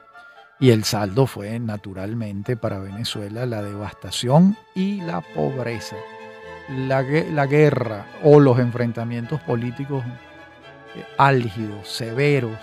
y 0.60 0.72
el 0.72 0.84
saldo 0.84 1.28
fue 1.28 1.60
naturalmente 1.60 2.56
para 2.56 2.80
Venezuela 2.80 3.46
la 3.46 3.62
devastación 3.62 4.56
y 4.74 5.02
la 5.02 5.22
pobreza. 5.22 5.96
la, 6.70 7.02
la 7.02 7.46
guerra 7.46 8.06
o 8.24 8.40
los 8.40 8.60
enfrentamientos 8.60 9.42
políticos 9.42 10.04
eh, 10.96 11.06
álgidos, 11.18 11.88
severos, 11.88 12.58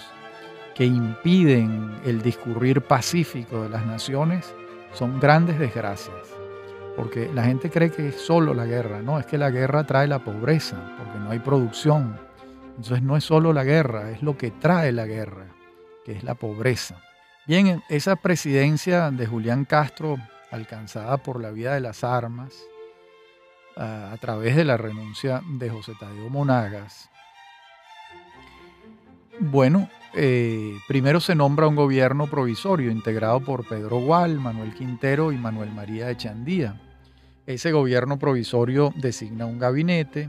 que 0.75 0.85
impiden 0.85 2.01
el 2.05 2.23
discurrir 2.23 2.83
pacífico 2.83 3.63
de 3.63 3.69
las 3.69 3.87
naciones, 3.87 4.55
son 4.95 5.21
grandes 5.21 5.59
desgracias. 5.59 6.29
Porque 6.97 7.31
la 7.33 7.45
gente 7.45 7.71
cree 7.71 7.91
que 7.91 8.09
es 8.09 8.21
solo 8.21 8.53
la 8.55 8.67
guerra, 8.67 9.01
no, 9.01 9.19
es 9.19 9.27
que 9.27 9.39
la 9.39 9.51
guerra 9.51 9.85
trae 9.85 10.07
la 10.07 10.25
pobreza, 10.25 10.77
porque 10.99 11.19
no 11.19 11.31
hay 11.31 11.39
producción. 11.39 12.19
Entonces 12.77 13.03
no 13.03 13.17
es 13.17 13.25
solo 13.25 13.53
la 13.53 13.65
guerra, 13.65 14.11
es 14.11 14.23
lo 14.23 14.37
que 14.37 14.51
trae 14.51 14.93
la 14.93 15.07
guerra, 15.07 15.47
que 16.05 16.13
es 16.13 16.25
la 16.25 16.35
pobreza. 16.35 16.97
Bien, 17.47 17.83
esa 17.89 18.17
presidencia 18.17 19.11
de 19.11 19.27
Julián 19.27 19.65
Castro, 19.65 20.17
alcanzada 20.51 21.17
por 21.17 21.41
la 21.41 21.51
vía 21.51 21.73
de 21.73 21.81
las 21.81 22.05
armas, 22.05 22.55
a, 23.77 24.15
través 24.21 24.55
de 24.55 24.65
la 24.65 24.77
renuncia 24.77 25.43
de 25.47 25.71
José 25.71 25.93
Tadeo 25.99 26.29
Monagas, 26.29 27.11
bueno, 29.41 29.89
eh, 30.15 30.79
primero 30.87 31.21
se 31.21 31.35
nombra 31.35 31.67
un 31.67 31.77
gobierno 31.77 32.27
provisorio 32.27 32.91
integrado 32.91 33.41
por 33.41 33.67
Pedro 33.67 33.99
Gual, 33.99 34.39
Manuel 34.39 34.75
Quintero 34.75 35.33
y 35.33 35.39
Manuel 35.39 35.71
María 35.73 36.07
de 36.07 36.17
Chandía. 36.17 36.81
Ese 37.47 37.73
gobierno 37.73 38.19
provisorio 38.19 38.93
designa 38.97 39.47
un 39.47 39.59
gabinete, 39.59 40.29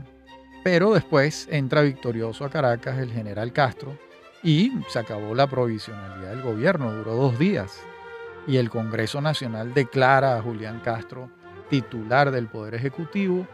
pero 0.62 0.94
después 0.94 1.46
entra 1.50 1.82
victorioso 1.82 2.44
a 2.44 2.50
Caracas 2.50 2.98
el 2.98 3.12
general 3.12 3.52
Castro 3.52 3.98
y 4.42 4.72
se 4.88 4.98
acabó 4.98 5.34
la 5.34 5.46
provisionalidad 5.46 6.30
del 6.30 6.42
gobierno, 6.42 6.92
duró 6.92 7.14
dos 7.14 7.38
días. 7.38 7.80
Y 8.46 8.56
el 8.56 8.70
Congreso 8.70 9.20
Nacional 9.20 9.74
declara 9.74 10.36
a 10.36 10.42
Julián 10.42 10.80
Castro 10.80 11.30
titular 11.68 12.30
del 12.30 12.48
Poder 12.48 12.74
Ejecutivo 12.74 13.46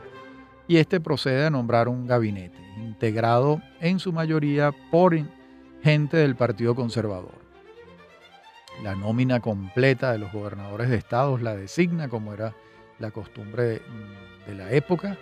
y 0.67 0.77
este 0.77 1.01
procede 1.01 1.47
a 1.47 1.51
nombrar 1.51 1.89
un 1.89 2.07
gabinete, 2.07 2.59
integrado 2.77 3.61
en 3.81 3.99
su 3.99 4.13
mayoría 4.13 4.73
por 4.91 5.15
gente 5.83 6.19
del 6.19 6.37
Partido 6.37 6.75
Conservador. 6.75 7.35
La 8.83 8.95
nómina 8.95 9.41
completa 9.41 10.13
de 10.13 10.19
los 10.19 10.33
gobernadores 10.33 10.89
de 10.89 10.97
estados 10.97 11.43
la 11.43 11.57
designa, 11.57 12.09
como 12.09 12.33
era 12.33 12.55
la 12.99 13.11
costumbre 13.11 13.83
de, 14.47 14.55
la 14.55 14.71
época, 14.71 15.17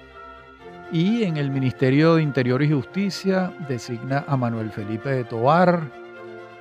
y 0.91 1.25
en 1.25 1.37
el 1.37 1.51
Ministerio 1.51 2.15
de 2.15 2.23
Interior 2.23 2.63
y 2.63 2.73
Justicia 2.73 3.53
designa 3.69 4.25
a 4.27 4.37
Manuel 4.37 4.71
Felipe 4.71 5.11
de 5.11 5.25
Tobar, 5.25 5.91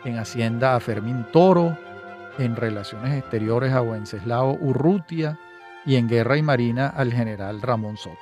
en 0.03 0.17
Hacienda 0.17 0.75
a 0.75 0.79
Fermín 0.79 1.25
Toro, 1.31 1.77
en 2.37 2.55
Relaciones 2.55 3.17
Exteriores 3.17 3.73
a 3.73 3.81
Wenceslao 3.81 4.57
Urrutia 4.59 5.39
y 5.85 5.95
en 5.95 6.07
Guerra 6.07 6.37
y 6.37 6.41
Marina 6.41 6.87
al 6.87 7.13
general 7.13 7.61
Ramón 7.61 7.97
Soto. 7.97 8.17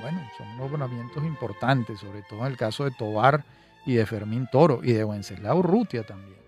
Bueno, 0.00 0.20
son 0.36 0.56
nombramientos 0.56 1.22
importantes, 1.24 2.00
sobre 2.00 2.22
todo 2.22 2.40
en 2.40 2.52
el 2.52 2.56
caso 2.56 2.84
de 2.84 2.90
Tobar, 2.90 3.44
y 3.86 3.94
de 3.94 4.06
Fermín 4.06 4.48
Toro 4.50 4.80
y 4.82 4.92
de 4.92 5.04
Wenceslao 5.04 5.58
Urrutia 5.58 6.04
también. 6.04 6.40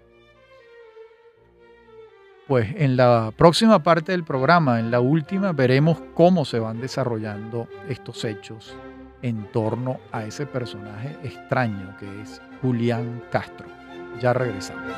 Pues 2.46 2.74
en 2.76 2.96
la 2.96 3.32
próxima 3.36 3.82
parte 3.82 4.12
del 4.12 4.24
programa, 4.24 4.78
en 4.78 4.90
la 4.90 5.00
última, 5.00 5.52
veremos 5.52 5.98
cómo 6.14 6.44
se 6.44 6.58
van 6.58 6.80
desarrollando 6.80 7.68
estos 7.88 8.22
hechos 8.24 8.76
en 9.22 9.50
torno 9.50 9.98
a 10.12 10.24
ese 10.24 10.44
personaje 10.44 11.16
extraño 11.22 11.96
que 11.98 12.20
es 12.20 12.42
Julián 12.60 13.22
Castro. 13.30 13.66
Ya 14.20 14.34
regresamos. 14.34 14.92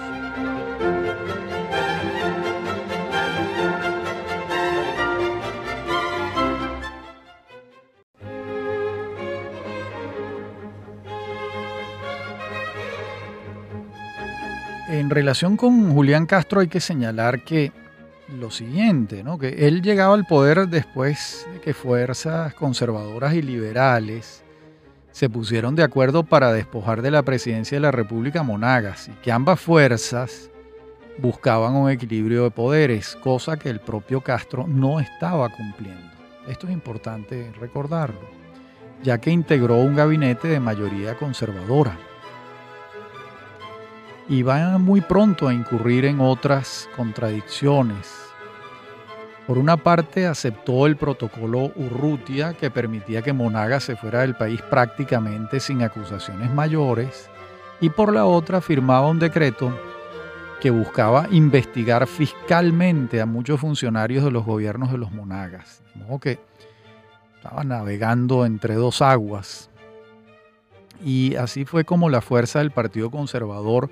En 15.06 15.10
relación 15.10 15.56
con 15.56 15.92
Julián 15.92 16.26
Castro 16.26 16.60
hay 16.60 16.66
que 16.66 16.80
señalar 16.80 17.44
que 17.44 17.70
lo 18.40 18.50
siguiente, 18.50 19.22
¿no? 19.22 19.38
que 19.38 19.68
él 19.68 19.80
llegaba 19.80 20.14
al 20.14 20.24
poder 20.24 20.66
después 20.66 21.46
de 21.52 21.60
que 21.60 21.74
fuerzas 21.74 22.52
conservadoras 22.54 23.32
y 23.34 23.40
liberales 23.40 24.42
se 25.12 25.30
pusieron 25.30 25.76
de 25.76 25.84
acuerdo 25.84 26.24
para 26.24 26.52
despojar 26.52 27.02
de 27.02 27.12
la 27.12 27.22
presidencia 27.22 27.76
de 27.76 27.82
la 27.82 27.92
República 27.92 28.42
Monagas 28.42 29.06
y 29.06 29.12
que 29.22 29.30
ambas 29.30 29.60
fuerzas 29.60 30.50
buscaban 31.18 31.76
un 31.76 31.88
equilibrio 31.88 32.42
de 32.42 32.50
poderes, 32.50 33.14
cosa 33.22 33.56
que 33.56 33.70
el 33.70 33.78
propio 33.78 34.22
Castro 34.22 34.66
no 34.66 34.98
estaba 34.98 35.48
cumpliendo. 35.50 36.10
Esto 36.48 36.66
es 36.66 36.72
importante 36.72 37.52
recordarlo, 37.60 38.28
ya 39.04 39.18
que 39.18 39.30
integró 39.30 39.76
un 39.76 39.94
gabinete 39.94 40.48
de 40.48 40.58
mayoría 40.58 41.14
conservadora 41.14 41.96
y 44.28 44.42
va 44.42 44.78
muy 44.78 45.00
pronto 45.00 45.48
a 45.48 45.54
incurrir 45.54 46.04
en 46.04 46.20
otras 46.20 46.88
contradicciones. 46.96 48.26
Por 49.46 49.58
una 49.58 49.76
parte, 49.76 50.26
aceptó 50.26 50.86
el 50.86 50.96
protocolo 50.96 51.70
Urrutia 51.76 52.54
que 52.54 52.70
permitía 52.70 53.22
que 53.22 53.32
Monaga 53.32 53.78
se 53.78 53.94
fuera 53.94 54.22
del 54.22 54.34
país 54.34 54.60
prácticamente 54.62 55.60
sin 55.60 55.82
acusaciones 55.82 56.52
mayores, 56.52 57.30
y 57.80 57.90
por 57.90 58.12
la 58.12 58.24
otra 58.24 58.60
firmaba 58.60 59.08
un 59.08 59.18
decreto 59.18 59.72
que 60.60 60.70
buscaba 60.70 61.28
investigar 61.30 62.06
fiscalmente 62.06 63.20
a 63.20 63.26
muchos 63.26 63.60
funcionarios 63.60 64.24
de 64.24 64.30
los 64.30 64.44
gobiernos 64.44 64.90
de 64.90 64.98
los 64.98 65.12
monagas. 65.12 65.82
De 65.94 66.18
que 66.18 66.40
estaba 67.36 67.62
navegando 67.62 68.46
entre 68.46 68.74
dos 68.74 69.02
aguas. 69.02 69.70
Y 71.04 71.36
así 71.36 71.66
fue 71.66 71.84
como 71.84 72.08
la 72.08 72.22
fuerza 72.22 72.60
del 72.60 72.70
Partido 72.70 73.10
Conservador 73.10 73.90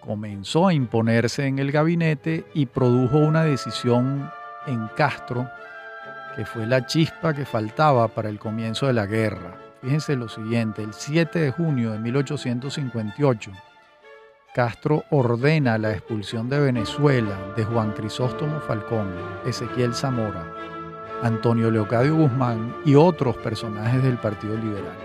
comenzó 0.00 0.68
a 0.68 0.74
imponerse 0.74 1.46
en 1.46 1.58
el 1.58 1.72
gabinete 1.72 2.44
y 2.54 2.66
produjo 2.66 3.18
una 3.18 3.44
decisión 3.44 4.30
en 4.66 4.88
Castro 4.96 5.48
que 6.36 6.44
fue 6.44 6.66
la 6.66 6.86
chispa 6.86 7.34
que 7.34 7.44
faltaba 7.44 8.08
para 8.08 8.28
el 8.28 8.38
comienzo 8.38 8.86
de 8.86 8.92
la 8.92 9.06
guerra. 9.06 9.58
Fíjense 9.82 10.16
lo 10.16 10.28
siguiente, 10.28 10.82
el 10.82 10.92
7 10.92 11.38
de 11.38 11.50
junio 11.50 11.92
de 11.92 11.98
1858, 11.98 13.50
Castro 14.54 15.04
ordena 15.10 15.78
la 15.78 15.92
expulsión 15.92 16.48
de 16.48 16.58
Venezuela 16.58 17.38
de 17.56 17.64
Juan 17.64 17.92
Crisóstomo 17.92 18.60
Falcón, 18.60 19.14
Ezequiel 19.46 19.94
Zamora, 19.94 20.44
Antonio 21.22 21.70
Leocadio 21.70 22.16
Guzmán 22.16 22.74
y 22.84 22.96
otros 22.96 23.36
personajes 23.36 24.02
del 24.02 24.18
Partido 24.18 24.56
Liberal. 24.56 24.98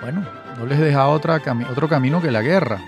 Bueno, 0.00 0.24
no 0.58 0.66
les 0.66 0.80
dejaba 0.80 1.08
otra 1.08 1.40
otro 1.70 1.88
camino 1.88 2.20
que 2.20 2.30
la 2.30 2.42
guerra. 2.42 2.80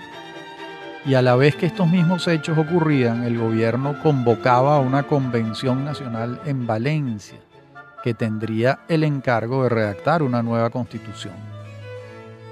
Y 1.05 1.15
a 1.15 1.21
la 1.21 1.35
vez 1.35 1.55
que 1.55 1.65
estos 1.65 1.89
mismos 1.89 2.27
hechos 2.27 2.57
ocurrían, 2.57 3.23
el 3.23 3.39
gobierno 3.39 3.99
convocaba 4.03 4.75
a 4.75 4.79
una 4.79 5.03
convención 5.03 5.83
nacional 5.83 6.39
en 6.45 6.67
Valencia, 6.67 7.39
que 8.03 8.13
tendría 8.13 8.79
el 8.87 9.03
encargo 9.03 9.63
de 9.63 9.69
redactar 9.69 10.21
una 10.21 10.43
nueva 10.43 10.69
constitución. 10.69 11.33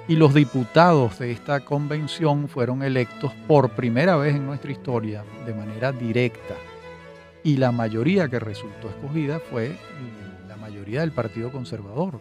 Y 0.08 0.16
los 0.16 0.34
diputados 0.34 1.20
de 1.20 1.32
esta 1.32 1.60
convención 1.60 2.48
fueron 2.48 2.82
electos 2.82 3.32
por 3.48 3.70
primera 3.70 4.16
vez 4.16 4.36
en 4.36 4.48
nuestra 4.48 4.72
historia 4.72 5.24
de 5.46 5.54
manera 5.54 5.92
directa. 5.92 6.56
Y 7.44 7.58
la 7.58 7.72
mayoría 7.72 8.28
que 8.28 8.40
resultó 8.40 8.90
escogida 8.90 9.40
fue 9.40 9.78
la 10.48 10.56
mayoría 10.56 11.02
del 11.02 11.12
Partido 11.12 11.52
Conservador, 11.52 12.20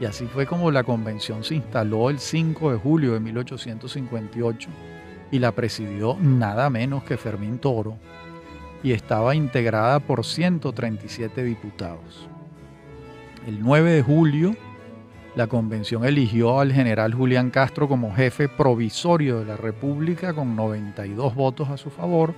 y 0.00 0.06
así 0.06 0.26
fue 0.26 0.46
como 0.46 0.70
la 0.70 0.84
convención 0.84 1.44
se 1.44 1.54
instaló 1.54 2.10
el 2.10 2.18
5 2.18 2.72
de 2.72 2.78
julio 2.78 3.12
de 3.14 3.20
1858 3.20 4.68
y 5.30 5.38
la 5.38 5.52
presidió 5.52 6.16
nada 6.20 6.68
menos 6.70 7.04
que 7.04 7.16
Fermín 7.16 7.58
Toro 7.58 7.96
y 8.82 8.92
estaba 8.92 9.34
integrada 9.34 9.98
por 10.00 10.24
137 10.24 11.42
diputados. 11.42 12.28
El 13.46 13.60
9 13.60 13.92
de 13.92 14.02
julio, 14.02 14.54
la 15.36 15.46
convención 15.46 16.04
eligió 16.04 16.60
al 16.60 16.72
general 16.72 17.14
Julián 17.14 17.50
Castro 17.50 17.88
como 17.88 18.14
jefe 18.14 18.48
provisorio 18.48 19.40
de 19.40 19.46
la 19.46 19.56
República 19.56 20.34
con 20.34 20.54
92 20.54 21.34
votos 21.34 21.70
a 21.70 21.76
su 21.76 21.90
favor 21.90 22.34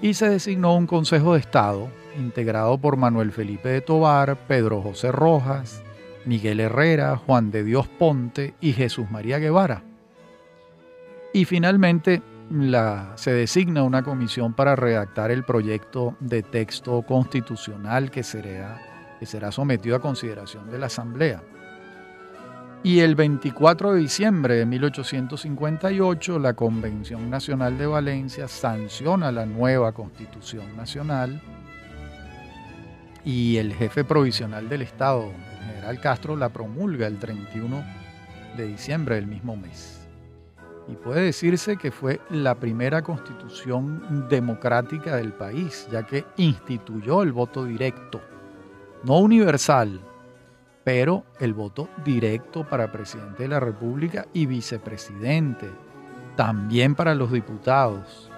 y 0.00 0.14
se 0.14 0.28
designó 0.28 0.74
un 0.74 0.86
Consejo 0.86 1.34
de 1.34 1.40
Estado 1.40 1.88
integrado 2.18 2.76
por 2.76 2.96
Manuel 2.96 3.32
Felipe 3.32 3.68
de 3.68 3.80
Tobar, 3.80 4.36
Pedro 4.48 4.82
José 4.82 5.12
Rojas, 5.12 5.82
Miguel 6.24 6.60
Herrera, 6.60 7.16
Juan 7.16 7.50
de 7.50 7.64
Dios 7.64 7.88
Ponte 7.88 8.54
y 8.60 8.72
Jesús 8.72 9.10
María 9.10 9.38
Guevara. 9.38 9.82
Y 11.32 11.44
finalmente 11.44 12.22
se 13.16 13.32
designa 13.32 13.82
una 13.82 14.02
comisión 14.02 14.52
para 14.52 14.76
redactar 14.76 15.30
el 15.30 15.44
proyecto 15.44 16.16
de 16.20 16.42
texto 16.42 17.02
constitucional 17.02 18.10
que 18.10 18.22
será, 18.22 18.80
que 19.18 19.26
será 19.26 19.50
sometido 19.50 19.96
a 19.96 20.00
consideración 20.00 20.70
de 20.70 20.78
la 20.78 20.86
Asamblea. 20.86 21.42
Y 22.84 22.98
el 22.98 23.14
24 23.14 23.92
de 23.92 24.00
diciembre 24.00 24.56
de 24.56 24.66
1858, 24.66 26.38
la 26.40 26.54
Convención 26.54 27.30
Nacional 27.30 27.78
de 27.78 27.86
Valencia 27.86 28.48
sanciona 28.48 29.30
la 29.30 29.46
nueva 29.46 29.92
Constitución 29.92 30.76
Nacional 30.76 31.40
y 33.24 33.56
el 33.58 33.72
jefe 33.72 34.02
provisional 34.02 34.68
del 34.68 34.82
Estado, 34.82 35.30
Castro, 36.00 36.36
la 36.36 36.48
promulga 36.48 37.06
el 37.06 37.18
31 37.18 37.84
de 38.56 38.66
diciembre 38.66 39.16
del 39.16 39.26
mismo 39.26 39.56
mes. 39.56 40.06
Y 40.88 40.94
puede 40.94 41.22
decirse 41.22 41.76
que 41.76 41.90
fue 41.90 42.20
la 42.30 42.54
primera 42.56 43.02
constitución 43.02 44.26
democrática 44.28 45.16
del 45.16 45.32
país, 45.32 45.88
ya 45.90 46.04
que 46.04 46.24
instituyó 46.36 47.22
el 47.22 47.32
voto 47.32 47.64
directo, 47.64 48.20
no 49.04 49.18
universal, 49.18 50.00
pero 50.84 51.24
el 51.38 51.54
voto 51.54 51.88
directo 52.04 52.68
para 52.68 52.90
presidente 52.90 53.44
de 53.44 53.48
la 53.48 53.60
República 53.60 54.26
y 54.32 54.46
vicepresidente, 54.46 55.70
también 56.36 56.94
para 56.94 57.14
los 57.14 57.30
diputados. 57.30 58.30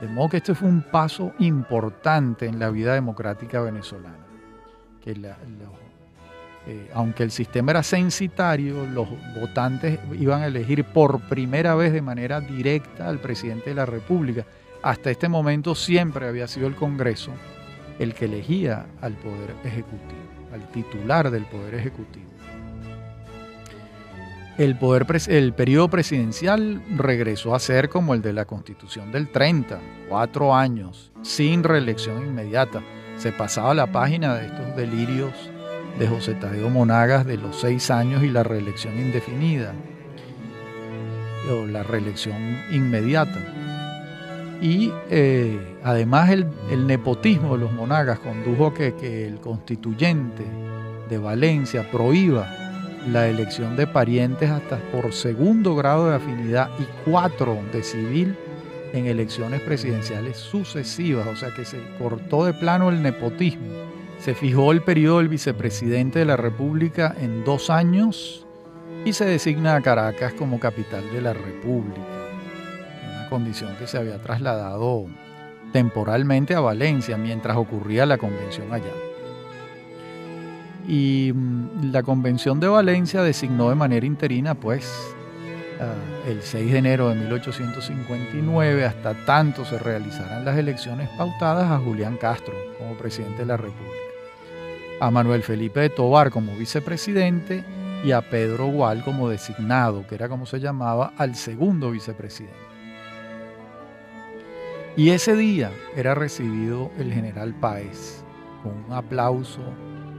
De 0.00 0.08
modo 0.08 0.28
que 0.28 0.36
este 0.36 0.54
fue 0.54 0.68
un 0.68 0.82
paso 0.82 1.32
importante 1.38 2.46
en 2.46 2.58
la 2.58 2.70
vida 2.70 2.94
democrática 2.94 3.60
venezolana, 3.60 4.26
que 5.00 5.12
eh, 6.66 6.90
aunque 6.94 7.22
el 7.22 7.30
sistema 7.30 7.70
era 7.70 7.82
censitario, 7.84 8.86
los 8.86 9.08
votantes 9.38 10.00
iban 10.18 10.42
a 10.42 10.46
elegir 10.46 10.84
por 10.84 11.20
primera 11.28 11.76
vez 11.76 11.92
de 11.92 12.02
manera 12.02 12.40
directa 12.40 13.08
al 13.08 13.20
presidente 13.20 13.70
de 13.70 13.76
la 13.76 13.86
República. 13.86 14.44
Hasta 14.82 15.10
este 15.10 15.28
momento 15.28 15.74
siempre 15.76 16.26
había 16.26 16.48
sido 16.48 16.66
el 16.66 16.74
Congreso 16.74 17.32
el 17.98 18.14
que 18.14 18.26
elegía 18.26 18.86
al 19.00 19.14
Poder 19.14 19.54
Ejecutivo, 19.64 20.20
al 20.52 20.68
titular 20.70 21.30
del 21.30 21.44
Poder 21.44 21.74
Ejecutivo. 21.74 22.26
El, 24.58 24.76
poder, 24.78 25.06
el 25.28 25.52
periodo 25.52 25.88
presidencial 25.88 26.82
regresó 26.96 27.54
a 27.54 27.58
ser 27.60 27.90
como 27.90 28.14
el 28.14 28.22
de 28.22 28.32
la 28.32 28.46
Constitución 28.46 29.12
del 29.12 29.28
30, 29.28 29.78
cuatro 30.08 30.54
años, 30.54 31.12
sin 31.22 31.62
reelección 31.62 32.26
inmediata. 32.26 32.82
Se 33.18 33.32
pasaba 33.32 33.74
la 33.74 33.86
página 33.86 34.34
de 34.34 34.46
estos 34.46 34.74
delirios 34.76 35.50
de 35.98 36.06
José 36.06 36.34
Tadeo 36.34 36.68
Monagas 36.70 37.26
de 37.26 37.36
los 37.36 37.60
seis 37.60 37.90
años 37.90 38.22
y 38.22 38.28
la 38.28 38.42
reelección 38.42 38.98
indefinida, 38.98 39.72
o 41.50 41.66
la 41.66 41.82
reelección 41.82 42.36
inmediata. 42.70 43.38
Y 44.60 44.90
eh, 45.10 45.76
además 45.84 46.30
el, 46.30 46.86
nepotismo 46.86 47.54
de 47.54 47.64
los 47.64 47.72
Monagas 47.72 48.18
condujo 48.18 48.68
a 48.68 48.74
que, 48.74 48.94
que 48.94 49.26
el 49.26 49.38
constituyente 49.40 50.44
de 51.08 51.18
Valencia 51.18 51.90
prohíba 51.90 52.46
la 53.10 53.28
elección 53.28 53.76
de 53.76 53.86
parientes 53.86 54.50
hasta 54.50 54.78
por 54.90 55.12
segundo 55.12 55.76
grado 55.76 56.08
de 56.08 56.16
afinidad 56.16 56.70
y 56.80 57.08
cuatro 57.08 57.58
de 57.72 57.82
civil 57.82 58.36
en 58.92 59.06
elecciones 59.06 59.60
presidenciales 59.60 60.36
sucesivas, 60.38 61.26
o 61.26 61.36
sea 61.36 61.50
que 61.54 61.64
se 61.64 61.78
cortó 61.98 62.44
de 62.44 62.54
plano 62.54 62.88
el 62.88 63.02
nepotismo. 63.02 63.95
Se 64.26 64.34
fijó 64.34 64.72
el 64.72 64.82
periodo 64.82 65.18
del 65.18 65.28
vicepresidente 65.28 66.18
de 66.18 66.24
la 66.24 66.36
República 66.36 67.14
en 67.16 67.44
dos 67.44 67.70
años 67.70 68.44
y 69.04 69.12
se 69.12 69.24
designa 69.24 69.76
a 69.76 69.80
Caracas 69.80 70.32
como 70.32 70.58
capital 70.58 71.04
de 71.12 71.20
la 71.20 71.32
República, 71.32 72.00
una 73.08 73.28
condición 73.30 73.76
que 73.76 73.86
se 73.86 73.98
había 73.98 74.20
trasladado 74.20 75.06
temporalmente 75.72 76.56
a 76.56 76.60
Valencia 76.60 77.16
mientras 77.16 77.56
ocurría 77.56 78.04
la 78.04 78.18
convención 78.18 78.72
allá. 78.72 78.92
Y 80.88 81.30
mm, 81.32 81.92
la 81.92 82.02
Convención 82.02 82.58
de 82.58 82.66
Valencia 82.66 83.22
designó 83.22 83.68
de 83.68 83.76
manera 83.76 84.06
interina, 84.06 84.56
pues, 84.56 84.92
el 86.26 86.42
6 86.42 86.72
de 86.72 86.78
enero 86.78 87.10
de 87.10 87.14
1859, 87.14 88.84
hasta 88.84 89.14
tanto 89.24 89.64
se 89.64 89.78
realizaran 89.78 90.44
las 90.44 90.58
elecciones 90.58 91.08
pautadas, 91.10 91.70
a 91.70 91.78
Julián 91.78 92.16
Castro 92.16 92.54
como 92.76 92.96
presidente 92.96 93.42
de 93.42 93.46
la 93.46 93.56
República, 93.56 94.05
a 95.00 95.10
Manuel 95.10 95.42
Felipe 95.42 95.80
de 95.80 95.90
Tobar 95.90 96.30
como 96.30 96.54
vicepresidente 96.56 97.64
y 98.04 98.12
a 98.12 98.22
Pedro 98.22 98.66
Gual 98.66 99.02
como 99.04 99.28
designado, 99.28 100.06
que 100.06 100.14
era 100.14 100.28
como 100.28 100.46
se 100.46 100.60
llamaba, 100.60 101.12
al 101.16 101.34
segundo 101.34 101.90
vicepresidente. 101.90 102.56
Y 104.96 105.10
ese 105.10 105.36
día 105.36 105.70
era 105.94 106.14
recibido 106.14 106.90
el 106.98 107.12
general 107.12 107.54
Páez 107.54 108.24
con 108.62 108.84
un 108.84 108.92
aplauso 108.92 109.60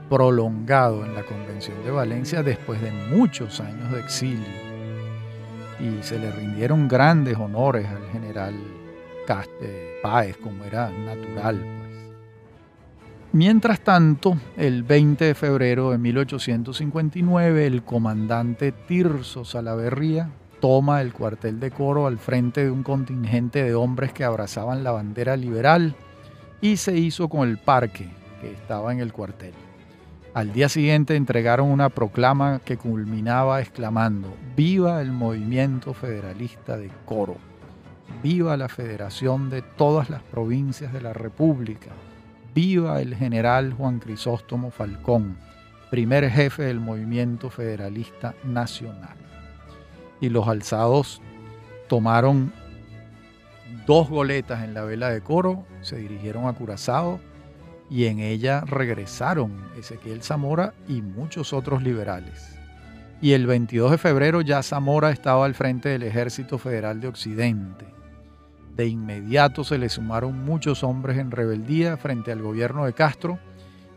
prolongado 0.10 1.04
en 1.04 1.16
la 1.16 1.24
Convención 1.24 1.84
de 1.84 1.92
Valencia 1.92 2.44
después 2.44 2.82
de 2.82 2.92
muchos 2.92 3.60
años 3.60 3.92
de 3.92 4.00
exilio. 4.00 4.68
Y 5.80 6.04
se 6.04 6.20
le 6.20 6.32
rindieron 6.32 6.88
grandes 6.88 7.38
honores 7.38 7.88
al 7.88 8.08
general 8.12 8.54
Páez, 10.02 10.38
como 10.38 10.64
era 10.64 10.90
natural. 10.90 11.77
Mientras 13.38 13.82
tanto, 13.82 14.36
el 14.58 14.82
20 14.82 15.26
de 15.26 15.36
febrero 15.36 15.92
de 15.92 16.00
1859, 16.00 17.68
el 17.68 17.84
comandante 17.84 18.72
Tirso 18.72 19.46
Salaverría 19.46 20.32
toma 20.60 21.04
el 21.04 21.14
cuartel 21.14 21.60
de 21.60 21.70
coro 21.70 22.08
al 22.08 22.18
frente 22.18 22.66
de 22.66 22.72
un 22.72 22.82
contingente 22.82 23.62
de 23.62 23.76
hombres 23.76 24.12
que 24.12 24.24
abrazaban 24.24 24.84
la 24.84 24.90
bandera 24.90 25.38
liberal 25.38 25.94
y 26.62 26.78
se 26.78 26.98
hizo 26.98 27.30
con 27.30 27.48
el 27.48 27.60
parque 27.60 28.10
que 28.42 28.52
estaba 28.52 28.92
en 28.92 29.02
el 29.02 29.14
cuartel. 29.14 29.54
Al 30.34 30.52
día 30.52 30.68
siguiente 30.68 31.16
entregaron 31.16 31.70
una 31.70 31.90
proclama 31.90 32.58
que 32.66 32.78
culminaba 32.78 33.62
exclamando, 33.62 34.34
viva 34.56 35.00
el 35.00 35.12
movimiento 35.12 35.94
federalista 35.94 36.76
de 36.76 36.90
Coro, 37.06 37.38
viva 38.24 38.58
la 38.58 38.68
federación 38.68 39.52
de 39.52 39.62
todas 39.62 40.10
las 40.10 40.24
provincias 40.24 40.92
de 40.92 41.02
la 41.02 41.14
República, 41.14 41.92
viva 42.58 43.04
el 43.04 43.14
general 43.14 43.72
Juan 43.74 44.00
Crisóstomo 44.00 44.72
Falcón, 44.72 45.38
primer 45.92 46.28
jefe 46.28 46.64
del 46.64 46.80
movimiento 46.80 47.52
federalista 47.52 48.34
nacional. 48.44 49.16
Y 50.20 50.30
los 50.30 50.48
alzados 50.48 51.22
tomaron 51.88 52.52
dos 53.86 54.10
goletas 54.10 54.64
en 54.64 54.74
la 54.74 54.82
vela 54.82 55.12
de 55.12 55.22
Coro, 55.22 55.68
se 55.82 55.98
dirigieron 55.98 56.48
a 56.48 56.54
Curazao, 56.54 57.20
y 57.92 58.06
en 58.06 58.22
ella 58.22 58.62
regresaron 58.62 59.54
Ezequiel 59.78 60.24
Zamora 60.24 60.74
y 60.88 61.04
muchos 61.04 61.54
otros 61.54 61.84
liberales. 61.84 62.58
Y 63.22 63.34
el 63.34 63.46
22 63.46 63.92
de 63.92 63.98
febrero 64.00 64.42
ya 64.42 64.64
Zamora 64.64 65.12
estaba 65.12 65.46
al 65.46 65.54
frente 65.54 65.90
del 65.90 66.02
Ejército 66.02 66.58
Federal 66.58 67.02
de 67.02 67.08
Occidente. 67.08 67.97
De 68.78 68.86
inmediato 68.88 69.64
se 69.64 69.80
le 69.80 69.90
sumaron 69.90 70.46
muchos 70.46 70.84
hombres 70.84 71.18
en 71.18 71.32
rebeldía 71.32 71.98
frente 71.98 72.32
al 72.32 72.44
gobierno 72.44 72.86
de 72.86 72.94
Castro 72.94 73.40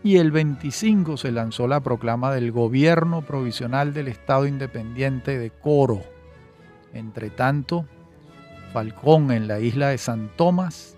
y 0.02 0.16
el 0.16 0.30
25 0.30 1.18
se 1.18 1.30
lanzó 1.30 1.68
la 1.68 1.80
proclama 1.80 2.32
del 2.32 2.50
gobierno 2.50 3.20
provisional 3.20 3.92
del 3.92 4.08
Estado 4.08 4.46
Independiente 4.46 5.38
de 5.38 5.50
Coro. 5.50 6.00
Entre 6.94 7.28
tanto, 7.28 7.84
Falcón 8.72 9.30
en 9.32 9.48
la 9.48 9.60
isla 9.60 9.88
de 9.88 9.98
San 9.98 10.30
Tomás 10.34 10.96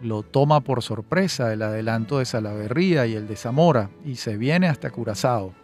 lo 0.00 0.24
toma 0.24 0.60
por 0.62 0.82
sorpresa 0.82 1.52
el 1.52 1.62
adelanto 1.62 2.18
de 2.18 2.24
Salaverría 2.24 3.06
y 3.06 3.14
el 3.14 3.28
de 3.28 3.36
Zamora 3.36 3.90
y 4.04 4.16
se 4.16 4.36
viene 4.36 4.66
hasta 4.66 4.90
Curazao, 4.90 5.54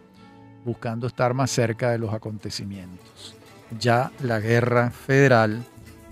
buscando 0.63 1.07
estar 1.07 1.33
más 1.33 1.51
cerca 1.51 1.91
de 1.91 1.97
los 1.97 2.13
acontecimientos. 2.13 3.35
Ya 3.77 4.09
la 4.23 4.39
guerra 4.39 4.91
federal 4.91 5.65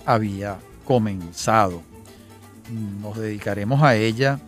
había 0.05 0.57
comenzado. 0.87 1.83
Nos 3.01 3.17
dedicaremos 3.17 3.83
a 3.83 3.95
ella 3.95 4.39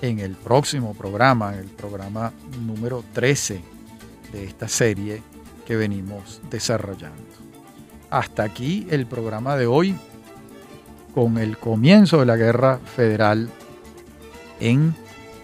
en 0.00 0.18
el 0.18 0.32
próximo 0.32 0.94
programa, 0.94 1.54
el 1.54 1.66
programa 1.66 2.32
número 2.66 3.04
13 3.12 3.60
de 4.32 4.44
esta 4.44 4.66
serie 4.66 5.22
que 5.66 5.76
venimos 5.76 6.40
desarrollando. 6.50 7.22
Hasta 8.10 8.42
aquí 8.44 8.86
el 8.90 9.06
programa 9.06 9.56
de 9.56 9.66
hoy 9.66 9.94
con 11.14 11.36
el 11.38 11.56
comienzo 11.58 12.20
de 12.20 12.26
la 12.26 12.36
guerra 12.36 12.78
federal 12.78 13.50
en 14.60 14.94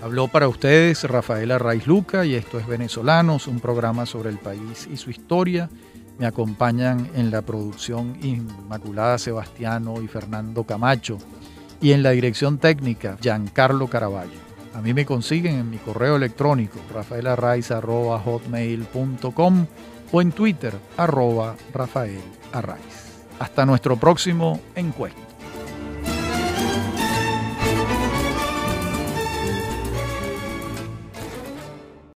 Habló 0.06 0.28
para 0.28 0.48
ustedes 0.48 1.04
Rafael 1.06 1.50
Arraiz 1.50 1.88
Luca 1.88 2.28
y 2.28 2.36
esto 2.36 2.60
es 2.60 2.68
Venezolanos, 2.68 3.48
un 3.48 3.60
programa 3.60 4.06
sobre 4.06 4.30
el 4.30 4.38
país 4.38 4.88
y 4.94 4.98
su 4.98 5.10
historia. 5.10 5.68
Me 6.20 6.28
acompañan 6.28 7.10
en 7.16 7.32
la 7.32 7.42
producción 7.42 8.16
Inmaculada 8.22 9.18
Sebastiano 9.18 10.00
y 10.04 10.08
Fernando 10.08 10.64
Camacho 10.64 11.18
y 11.82 11.94
en 11.94 12.04
la 12.04 12.12
dirección 12.12 12.60
técnica 12.60 13.18
Giancarlo 13.20 13.88
Caraballo. 13.88 14.38
A 14.76 14.82
mí 14.82 14.94
me 14.94 15.08
consiguen 15.08 15.56
en 15.56 15.72
mi 15.72 15.78
correo 15.78 16.18
electrónico 16.18 16.78
rafaelarraiz.hotmail.com 16.94 19.66
o 20.12 20.22
en 20.22 20.32
Twitter, 20.34 20.76
arroba 20.98 21.56
Rafael 21.74 22.22
Arraiz. 22.54 23.24
Hasta 23.40 23.66
nuestro 23.66 23.98
próximo 23.98 24.62
encuentro. 24.76 25.25